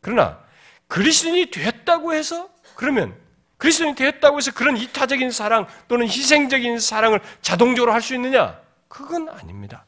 그러나 0.00 0.44
그리스도인이 0.86 1.50
됐다고 1.50 2.14
해서 2.14 2.50
그러면 2.76 3.18
그리스도인이 3.56 3.94
됐다고 3.96 4.38
해서 4.38 4.52
그런 4.52 4.76
이타적인 4.76 5.30
사랑 5.32 5.66
또는 5.88 6.06
희생적인 6.06 6.78
사랑을 6.78 7.20
자동적으로 7.42 7.92
할 7.92 8.00
수 8.00 8.14
있느냐? 8.14 8.60
그건 8.86 9.28
아닙니다. 9.28 9.84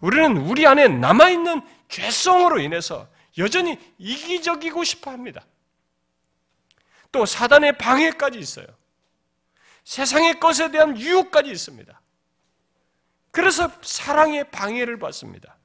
우리는 0.00 0.36
우리 0.36 0.66
안에 0.66 0.88
남아있는 0.88 1.62
죄성으로 1.88 2.60
인해서 2.60 3.08
여전히 3.38 3.78
이기적이고 3.98 4.84
싶어 4.84 5.10
합니다. 5.10 5.44
또 7.10 7.24
사단의 7.24 7.78
방해까지 7.78 8.38
있어요. 8.38 8.66
세상의 9.84 10.38
것에 10.38 10.70
대한 10.70 10.98
유혹까지 10.98 11.50
있습니다. 11.50 12.00
그래서 13.30 13.70
사랑의 13.82 14.50
방해를 14.50 14.98
받습니다. 14.98 15.56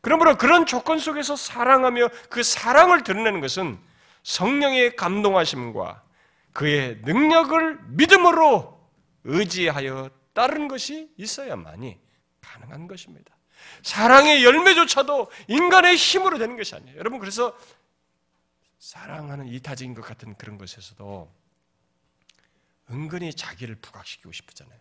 그러므로 0.00 0.36
그런 0.38 0.66
조건 0.66 0.98
속에서 0.98 1.36
사랑하며 1.36 2.08
그 2.30 2.42
사랑을 2.42 3.02
드러내는 3.02 3.40
것은 3.40 3.78
성령의 4.22 4.96
감동하심과 4.96 6.02
그의 6.52 7.00
능력을 7.04 7.78
믿음으로 7.88 8.80
의지하여 9.24 10.10
따른 10.32 10.68
것이 10.68 11.12
있어야만이 11.16 11.98
가능한 12.40 12.86
것입니다. 12.86 13.34
사랑의 13.82 14.44
열매조차도 14.44 15.30
인간의 15.48 15.96
힘으로 15.96 16.38
되는 16.38 16.56
것이 16.56 16.74
아니에요. 16.74 16.98
여러분, 16.98 17.18
그래서 17.18 17.56
사랑하는 18.78 19.48
이타적인 19.48 19.94
것 19.94 20.02
같은 20.02 20.34
그런 20.36 20.56
것에서도 20.56 21.30
은근히 22.90 23.32
자기를 23.34 23.76
부각시키고 23.76 24.32
싶잖아요. 24.32 24.78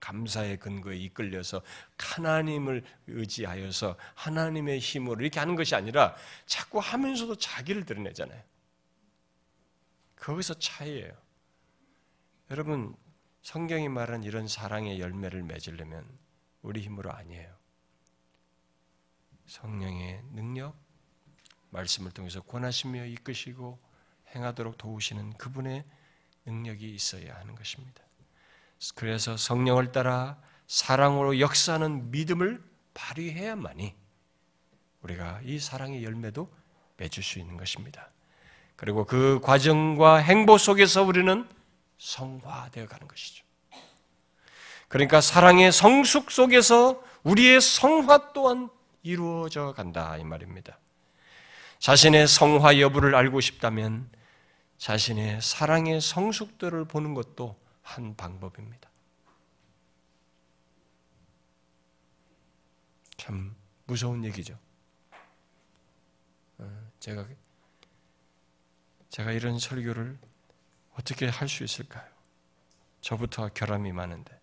감사의 0.00 0.58
근거에 0.58 0.96
이끌려서 0.96 1.62
하나님을 1.98 2.84
의지하여서 3.06 3.96
하나님의 4.14 4.78
힘으로 4.78 5.20
이렇게 5.20 5.40
하는 5.40 5.56
것이 5.56 5.74
아니라 5.74 6.14
자꾸 6.46 6.78
하면서도 6.78 7.36
자기를 7.36 7.84
드러내잖아요. 7.84 8.42
거기서 10.16 10.54
차이예요. 10.58 11.12
여러분, 12.50 12.96
성경이 13.42 13.88
말한 13.88 14.24
이런 14.24 14.48
사랑의 14.48 15.00
열매를 15.00 15.42
맺으려면 15.42 16.04
우리 16.62 16.80
힘으로 16.80 17.12
아니에요. 17.12 17.54
성령의 19.46 20.22
능력, 20.32 20.76
말씀을 21.70 22.10
통해서 22.10 22.40
권하시며 22.40 23.06
이끄시고 23.06 23.78
행하도록 24.34 24.76
도우시는 24.78 25.34
그분의 25.34 25.84
능력이 26.44 26.92
있어야 26.94 27.36
하는 27.36 27.54
것입니다. 27.54 28.05
그래서 28.94 29.36
성령을 29.36 29.92
따라 29.92 30.38
사랑으로 30.66 31.40
역사하는 31.40 32.10
믿음을 32.10 32.62
발휘해야만이 32.94 33.94
우리가 35.02 35.40
이 35.44 35.58
사랑의 35.58 36.04
열매도 36.04 36.48
맺을 36.96 37.22
수 37.22 37.38
있는 37.38 37.56
것입니다. 37.56 38.10
그리고 38.74 39.04
그 39.04 39.40
과정과 39.42 40.16
행보 40.16 40.58
속에서 40.58 41.02
우리는 41.02 41.48
성화되어 41.98 42.86
가는 42.86 43.08
것이죠. 43.08 43.44
그러니까 44.88 45.20
사랑의 45.20 45.72
성숙 45.72 46.30
속에서 46.30 47.02
우리의 47.22 47.60
성화 47.60 48.32
또한 48.32 48.68
이루어져 49.02 49.72
간다 49.72 50.16
이 50.16 50.24
말입니다. 50.24 50.78
자신의 51.78 52.28
성화 52.28 52.80
여부를 52.80 53.14
알고 53.14 53.40
싶다면 53.40 54.08
자신의 54.78 55.40
사랑의 55.40 56.00
성숙도를 56.00 56.86
보는 56.86 57.14
것도 57.14 57.56
한 57.86 58.16
방법입니다. 58.16 58.90
참 63.16 63.54
무서운 63.84 64.24
얘기죠. 64.24 64.58
어, 66.58 66.90
제가 66.98 67.26
제가 69.08 69.30
이런 69.30 69.58
설교를 69.60 70.18
어떻게 70.94 71.28
할 71.28 71.48
수 71.48 71.62
있을까요? 71.62 72.04
저부터 73.00 73.50
결함이 73.50 73.92
많은데. 73.92 74.36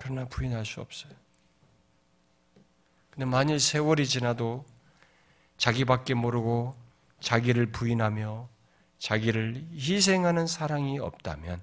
그러나 0.00 0.24
부인할 0.24 0.64
수 0.64 0.80
없어요. 0.80 1.12
근데 3.10 3.26
만일 3.26 3.60
세월이 3.60 4.08
지나도 4.08 4.64
자기밖에 5.58 6.14
모르고 6.14 6.74
자기를 7.20 7.70
부인하며 7.70 8.53
자기를 8.98 9.66
희생하는 9.72 10.46
사랑이 10.46 10.98
없다면 10.98 11.60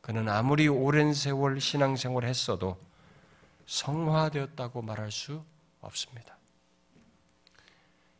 그는 0.00 0.28
아무리 0.28 0.68
오랜 0.68 1.14
세월 1.14 1.60
신앙생활을 1.60 2.28
했어도 2.28 2.78
성화되었다고 3.66 4.82
말할 4.82 5.12
수 5.12 5.42
없습니다. 5.80 6.36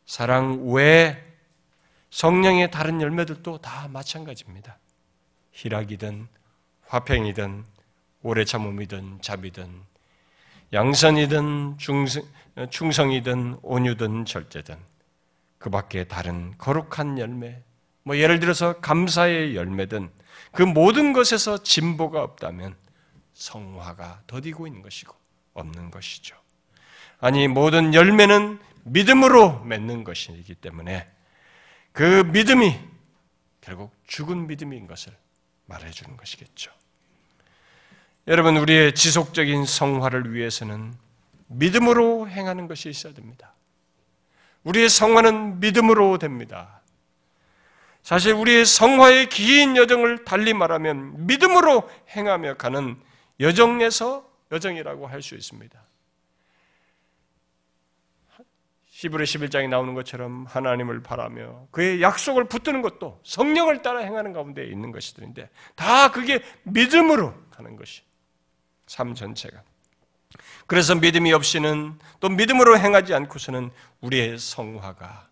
사랑 0.05 0.69
외에 0.71 1.21
성령의 2.09 2.71
다른 2.71 3.01
열매들도 3.01 3.59
다 3.59 3.87
마찬가지입니다. 3.87 4.77
희락이든 5.51 6.27
화평이든 6.87 7.65
오래 8.21 8.45
참음이든 8.45 9.21
자비든 9.21 9.81
양선이든 10.71 11.77
충성이든 12.69 13.59
온유든 13.61 14.25
절제든 14.25 14.77
그 15.57 15.69
밖에 15.69 16.05
다른 16.05 16.57
거룩한 16.57 17.19
열매, 17.19 17.61
뭐 18.03 18.17
예를 18.17 18.39
들어서 18.39 18.79
감사의 18.79 19.55
열매든 19.55 20.09
그 20.51 20.61
모든 20.61 21.13
것에서 21.13 21.63
진보가 21.63 22.21
없다면 22.21 22.75
성화가 23.33 24.23
더디고 24.27 24.67
있는 24.67 24.81
것이고 24.81 25.15
없는 25.53 25.91
것이죠. 25.91 26.35
아니 27.19 27.47
모든 27.47 27.93
열매는 27.93 28.59
믿음으로 28.83 29.63
맺는 29.63 30.03
것이기 30.03 30.55
때문에 30.55 31.07
그 31.93 32.23
믿음이 32.31 32.77
결국 33.61 33.95
죽은 34.07 34.47
믿음인 34.47 34.87
것을 34.87 35.13
말해 35.65 35.89
주는 35.91 36.17
것이겠죠. 36.17 36.71
여러분, 38.27 38.57
우리의 38.57 38.95
지속적인 38.95 39.65
성화를 39.65 40.33
위해서는 40.33 40.93
믿음으로 41.47 42.29
행하는 42.29 42.67
것이 42.67 42.89
있어야 42.89 43.13
됩니다. 43.13 43.53
우리의 44.63 44.89
성화는 44.89 45.59
믿음으로 45.59 46.17
됩니다. 46.17 46.81
사실 48.03 48.33
우리의 48.33 48.65
성화의 48.65 49.29
긴 49.29 49.77
여정을 49.77 50.25
달리 50.25 50.53
말하면 50.53 51.25
믿음으로 51.25 51.89
행하며 52.09 52.55
가는 52.55 52.97
여정에서 53.39 54.29
여정이라고 54.51 55.07
할 55.07 55.21
수 55.21 55.35
있습니다. 55.35 55.81
히브리 58.87 59.23
11장에 59.25 59.67
나오는 59.67 59.93
것처럼 59.95 60.45
하나님을 60.45 61.01
바라며 61.01 61.67
그의 61.71 62.01
약속을 62.01 62.45
붙드는 62.45 62.81
것도 62.81 63.19
성령을 63.23 63.81
따라 63.81 63.99
행하는 63.99 64.31
가운데 64.31 64.65
있는 64.65 64.91
것이들인데 64.91 65.49
다 65.75 66.11
그게 66.11 66.41
믿음으로 66.63 67.33
가는 67.51 67.75
것이 67.75 68.01
삶 68.85 69.13
전체가. 69.15 69.61
그래서 70.67 70.95
믿음이 70.95 71.33
없이는 71.33 71.99
또 72.19 72.29
믿음으로 72.29 72.77
행하지 72.77 73.13
않고서는 73.13 73.71
우리의 74.01 74.37
성화가 74.37 75.27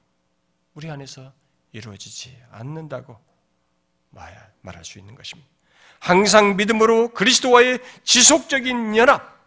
우리 0.73 0.89
안에서 0.89 1.31
이루어지지 1.71 2.37
않는다고 2.51 3.17
말할 4.09 4.83
수 4.83 4.99
있는 4.99 5.15
것입니다. 5.15 5.49
항상 5.99 6.57
믿음으로 6.57 7.13
그리스도와의 7.13 7.79
지속적인 8.03 8.97
연합, 8.97 9.39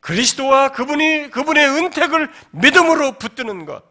그리스도와 0.00 0.72
그분이 0.72 1.30
그분의 1.30 1.64
은택을 1.68 2.30
믿음으로 2.50 3.18
붙드는 3.18 3.66
것. 3.66 3.84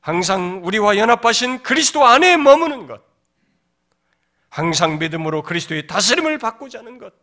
항상 0.00 0.64
우리와 0.64 0.96
연합하신 0.96 1.62
그리스도 1.62 2.04
안에 2.04 2.36
머무는 2.36 2.86
것. 2.86 3.02
항상 4.48 4.98
믿음으로 4.98 5.42
그리스도의 5.42 5.86
다스림을 5.86 6.38
받고자 6.38 6.80
하는 6.80 6.98
것. 6.98 7.14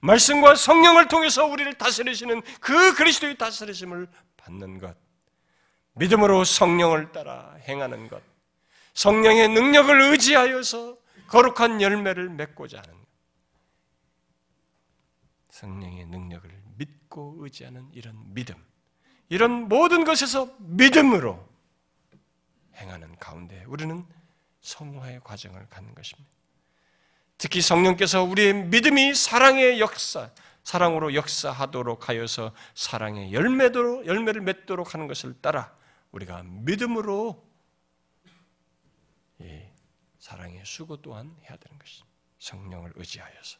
말씀과 0.00 0.56
성령을 0.56 1.08
통해서 1.08 1.46
우리를 1.46 1.72
다스리시는 1.74 2.42
그 2.60 2.94
그리스도의 2.94 3.38
다스리심을 3.38 4.08
받는 4.36 4.78
것. 4.80 4.96
믿음으로 5.94 6.44
성령을 6.44 7.12
따라 7.12 7.56
행하는 7.68 8.08
것. 8.08 8.22
성령의 8.94 9.48
능력을 9.48 10.00
의지하여서 10.00 10.96
거룩한 11.28 11.80
열매를 11.80 12.28
맺고자 12.30 12.78
하는 12.78 12.92
것. 12.92 13.04
성령의 15.50 16.06
능력을 16.06 16.50
믿고 16.76 17.36
의지하는 17.38 17.88
이런 17.92 18.34
믿음, 18.34 18.54
이런 19.28 19.68
모든 19.68 20.04
것에서 20.04 20.52
믿음으로 20.58 21.48
행하는 22.76 23.16
가운데 23.16 23.64
우리는 23.66 24.04
성화의 24.60 25.20
과정을 25.22 25.68
갖는 25.68 25.94
것입니다. 25.94 26.30
특히 27.38 27.60
성령께서 27.60 28.22
우리의 28.22 28.54
믿음이 28.54 29.14
사랑의 29.14 29.80
역사, 29.80 30.30
사랑으로 30.64 31.14
역사하도록 31.14 32.08
하여서 32.08 32.52
사랑의 32.74 33.32
열매도 33.32 34.06
열매를 34.06 34.40
맺도록 34.40 34.94
하는 34.94 35.06
것을 35.06 35.34
따라 35.40 35.74
우리가 36.14 36.44
믿음으로 36.44 37.44
이 39.40 39.62
사랑의 40.18 40.62
수고 40.64 41.02
또한 41.02 41.34
해야 41.42 41.56
되는 41.56 41.78
것입니다. 41.78 42.14
성령을 42.38 42.92
의지하여서. 42.94 43.58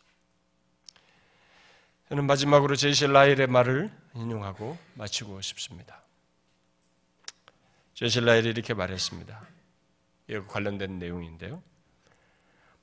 저는 2.08 2.26
마지막으로 2.26 2.76
제시 2.76 3.06
라일의 3.06 3.48
말을 3.48 3.90
인용하고 4.14 4.78
마치고 4.94 5.40
싶습니다. 5.40 6.00
제시 7.94 8.20
라일이 8.20 8.50
이렇게 8.50 8.72
말했습니다. 8.72 9.48
이거 10.28 10.46
관련된 10.46 10.98
내용인데요. 10.98 11.62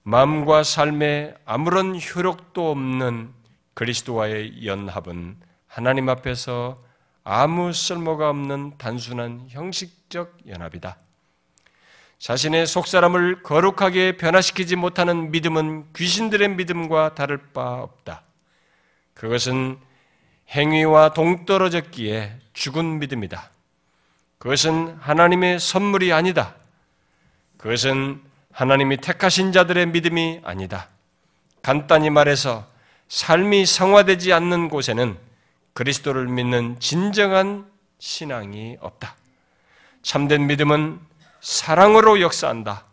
마음과 0.03 0.63
삶에 0.63 1.35
아무런 1.45 1.95
효력도 1.95 2.71
없는 2.71 3.33
그리스도와의 3.73 4.65
연합은 4.65 5.39
하나님 5.67 6.09
앞에서 6.09 6.90
아무 7.23 7.71
쓸모가 7.71 8.29
없는 8.29 8.77
단순한 8.77 9.47
형식적 9.49 10.37
연합이다. 10.47 10.97
자신의 12.17 12.67
속사람을 12.67 13.41
거룩하게 13.43 14.17
변화시키지 14.17 14.75
못하는 14.75 15.31
믿음은 15.31 15.93
귀신들의 15.93 16.49
믿음과 16.49 17.15
다를 17.15 17.37
바 17.53 17.81
없다. 17.81 18.21
그것은 19.13 19.77
행위와 20.49 21.13
동떨어졌기에 21.13 22.39
죽은 22.53 22.99
믿음이다. 22.99 23.49
그것은 24.37 24.97
하나님의 24.99 25.59
선물이 25.59 26.13
아니다. 26.13 26.55
그것은 27.57 28.21
하나님이 28.51 28.97
택하신 28.97 29.51
자들의 29.51 29.87
믿음이 29.87 30.41
아니다. 30.43 30.89
간단히 31.61 32.09
말해서 32.09 32.67
삶이 33.07 33.65
성화되지 33.65 34.33
않는 34.33 34.69
곳에는 34.69 35.17
그리스도를 35.73 36.27
믿는 36.27 36.79
진정한 36.79 37.69
신앙이 37.99 38.77
없다. 38.81 39.15
참된 40.01 40.47
믿음은 40.47 40.99
사랑으로 41.39 42.21
역사한다. 42.21 42.85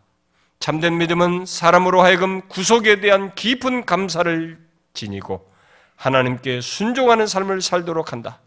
참된 0.60 0.98
믿음은 0.98 1.46
사람으로 1.46 2.02
하여금 2.02 2.46
구속에 2.48 3.00
대한 3.00 3.34
깊은 3.34 3.86
감사를 3.86 4.58
지니고 4.92 5.48
하나님께 5.96 6.60
순종하는 6.60 7.26
삶을 7.26 7.60
살도록 7.62 8.12
한다. 8.12 8.40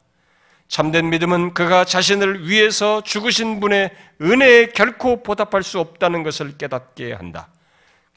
참된 0.67 1.09
믿음은 1.09 1.53
그가 1.53 1.83
자신을 1.83 2.47
위해서 2.47 3.01
죽으신 3.01 3.59
분의 3.59 3.91
은혜에 4.21 4.67
결코 4.67 5.21
보답할 5.21 5.63
수 5.63 5.79
없다는 5.79 6.23
것을 6.23 6.57
깨닫게 6.57 7.13
한다. 7.13 7.49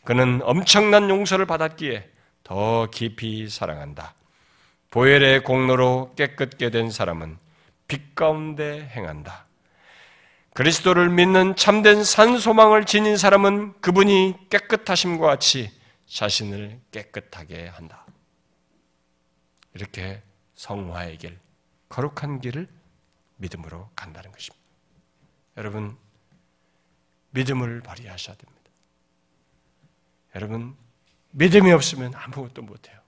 그는 0.05 0.41
엄청난 0.45 1.09
용서를 1.09 1.47
받았기에 1.47 2.11
더 2.45 2.89
깊이 2.93 3.49
사랑한다. 3.49 4.15
보혈의 4.95 5.43
공로로 5.43 6.15
깨끗게 6.15 6.71
된 6.71 6.89
사람은 6.89 7.37
빛 7.89 8.15
가운데 8.15 8.87
행한다. 8.95 9.45
그리스도를 10.53 11.11
믿는 11.11 11.57
참된 11.57 12.05
산 12.05 12.39
소망을 12.39 12.85
지닌 12.85 13.17
사람은 13.17 13.81
그분이 13.81 14.37
깨끗하심과 14.51 15.27
같이 15.27 15.77
자신을 16.07 16.81
깨끗하게 16.93 17.67
한다. 17.67 18.07
이렇게 19.75 20.23
성화의 20.55 21.19
길, 21.19 21.41
거룩한 21.89 22.41
길을 22.41 22.69
믿음으로 23.39 23.91
간다는 23.97 24.31
것입니다. 24.31 24.65
여러분, 25.57 25.97
믿음을 27.31 27.81
발휘하셔야 27.81 28.37
됩니다. 28.37 28.71
여러분, 30.37 30.77
믿음이 31.33 31.73
없으면 31.73 32.15
아무것도 32.15 32.63
못해요. 32.63 33.04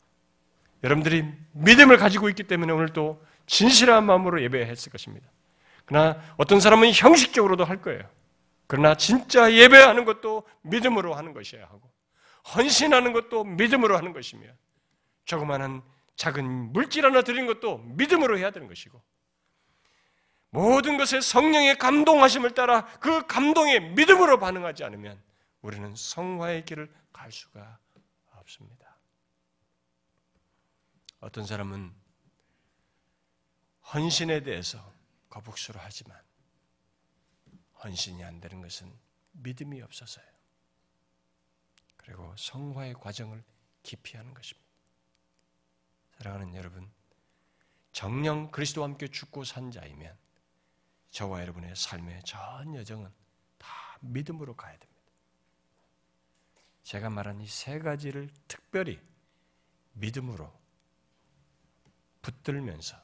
여러분들이 0.87 1.25
믿음을 1.53 1.97
가지고 1.97 2.29
있기 2.29 2.45
때문에 2.45 2.73
오늘도 2.73 3.23
진실한 3.47 4.07
마음으로 4.07 4.43
예배했을 4.43 4.91
것입니다. 4.91 5.29
그러나 5.85 6.21
어떤 6.37 6.61
사람은 6.61 6.93
형식적으로도 6.93 7.65
할 7.65 7.83
거예요. 7.83 8.03
그러나 8.67 8.95
진짜 8.95 9.53
예배하는 9.53 10.05
것도 10.05 10.45
믿음으로 10.63 11.15
하는 11.15 11.33
것이어야 11.35 11.65
하고, 11.65 11.91
헌신하는 12.55 13.13
것도 13.13 13.45
믿음으로 13.45 13.97
하는 13.97 14.13
것이며, 14.13 14.47
조그마한 15.27 15.83
작은 16.17 16.73
물질 16.73 17.05
하나 17.05 17.23
드리는 17.23 17.47
것도 17.47 17.79
믿음으로 17.79 18.39
해야 18.39 18.51
되는 18.51 18.67
것이고 18.67 19.03
모든 20.51 20.97
것에 20.97 21.21
성령의 21.21 21.77
감동하심을 21.77 22.53
따라 22.53 22.87
그 23.01 23.27
감동에 23.27 23.81
믿음으로 23.81 24.39
반응하지 24.39 24.85
않으면 24.85 25.21
우리는 25.61 25.95
성화의 25.95 26.65
길을 26.65 26.89
갈 27.13 27.31
수가 27.31 27.79
없습니다. 28.37 28.86
어떤 31.27 31.45
사람은 31.45 31.93
헌신에 33.93 34.45
대해서 34.45 34.79
거북스러 35.29 35.81
하지만 35.83 36.17
헌신이 37.83 38.23
안 38.23 38.41
되는 38.41 38.61
것은 38.61 38.97
믿음이 39.33 39.83
없어서요. 39.83 40.25
그리고 41.97 42.33
성화의 42.37 42.95
과정을 42.95 43.43
기피하는 43.83 44.35
것입니다. 44.35 44.71
사랑하는 46.19 46.55
여러분, 46.55 46.89
정령 47.91 48.53
그리스도와 48.53 48.87
함께 48.87 49.09
죽고 49.09 49.43
산 49.43 49.73
자이면 49.73 50.17
저와 51.11 51.41
여러분의 51.41 51.75
삶의 51.75 52.23
전 52.25 52.73
여정은 52.77 53.11
다 53.59 53.99
믿음으로 54.01 54.55
가야 54.55 54.79
됩니다. 54.79 55.03
제가 56.85 57.11
말한 57.11 57.41
이 57.41 57.49
세 57.49 57.81
가지를 57.81 58.31
특별히 58.47 59.01
믿음으로 59.95 60.66
붙들면서 62.27 62.97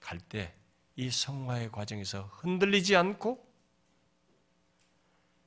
갈 0.00 0.18
때 0.28 0.52
이 1.00 1.10
성화의 1.12 1.70
과정에서 1.70 2.22
흔들리지 2.38 2.96
않고 2.96 3.46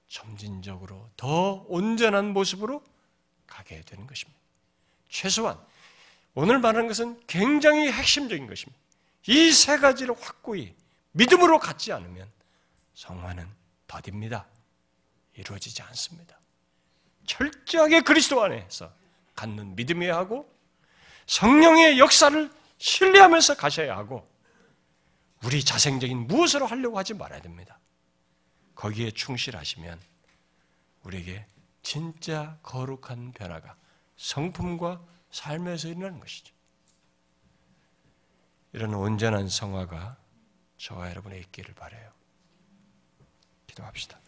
점진적으로 0.08 1.10
더 1.18 1.66
온전한 1.68 2.32
모습으로 2.32 2.82
가게 3.48 3.82
되는 3.82 4.08
것입니다. 4.08 4.40
최소한 5.10 5.60
오늘 6.36 6.60
말하는 6.60 6.88
것은 6.88 7.22
굉장히 7.28 7.92
핵심적인 7.92 8.48
것입니다. 8.48 8.80
이 9.28 9.52
세 9.52 9.78
가지를 9.78 10.16
확고히 10.18 10.74
믿음으로 11.12 11.60
갖지 11.60 11.92
않으면 11.92 12.32
성화는 12.94 13.46
더딥니다. 13.88 14.48
이루어지지 15.36 15.82
않습니다. 15.82 16.40
철저하게 17.26 18.02
그리스도 18.02 18.42
안에서 18.42 18.94
갖는 19.36 19.76
믿음이어야 19.76 20.16
하고 20.16 20.50
성령의 21.28 22.00
역사를 22.00 22.50
신뢰하면서 22.82 23.58
가셔야 23.58 23.96
하고 23.96 24.28
우리 25.44 25.64
자생적인 25.64 26.26
무엇으로 26.26 26.66
하려고 26.66 26.98
하지 26.98 27.14
말아야 27.14 27.40
됩니다. 27.40 27.80
거기에 28.74 29.12
충실하시면 29.12 30.00
우리에게 31.04 31.46
진짜 31.84 32.58
거룩한 32.64 33.34
변화가 33.34 33.76
성품과 34.18 35.00
삶에서 35.30 35.90
일어나는 35.90 36.20
것이죠. 36.20 36.54
이런 38.74 38.94
온전한 38.96 39.48
성화가 39.48 40.18
저와 40.78 41.10
여러분의 41.12 41.40
있기를 41.42 41.76
바래요. 41.76 42.10
기도합시다. 43.68 44.20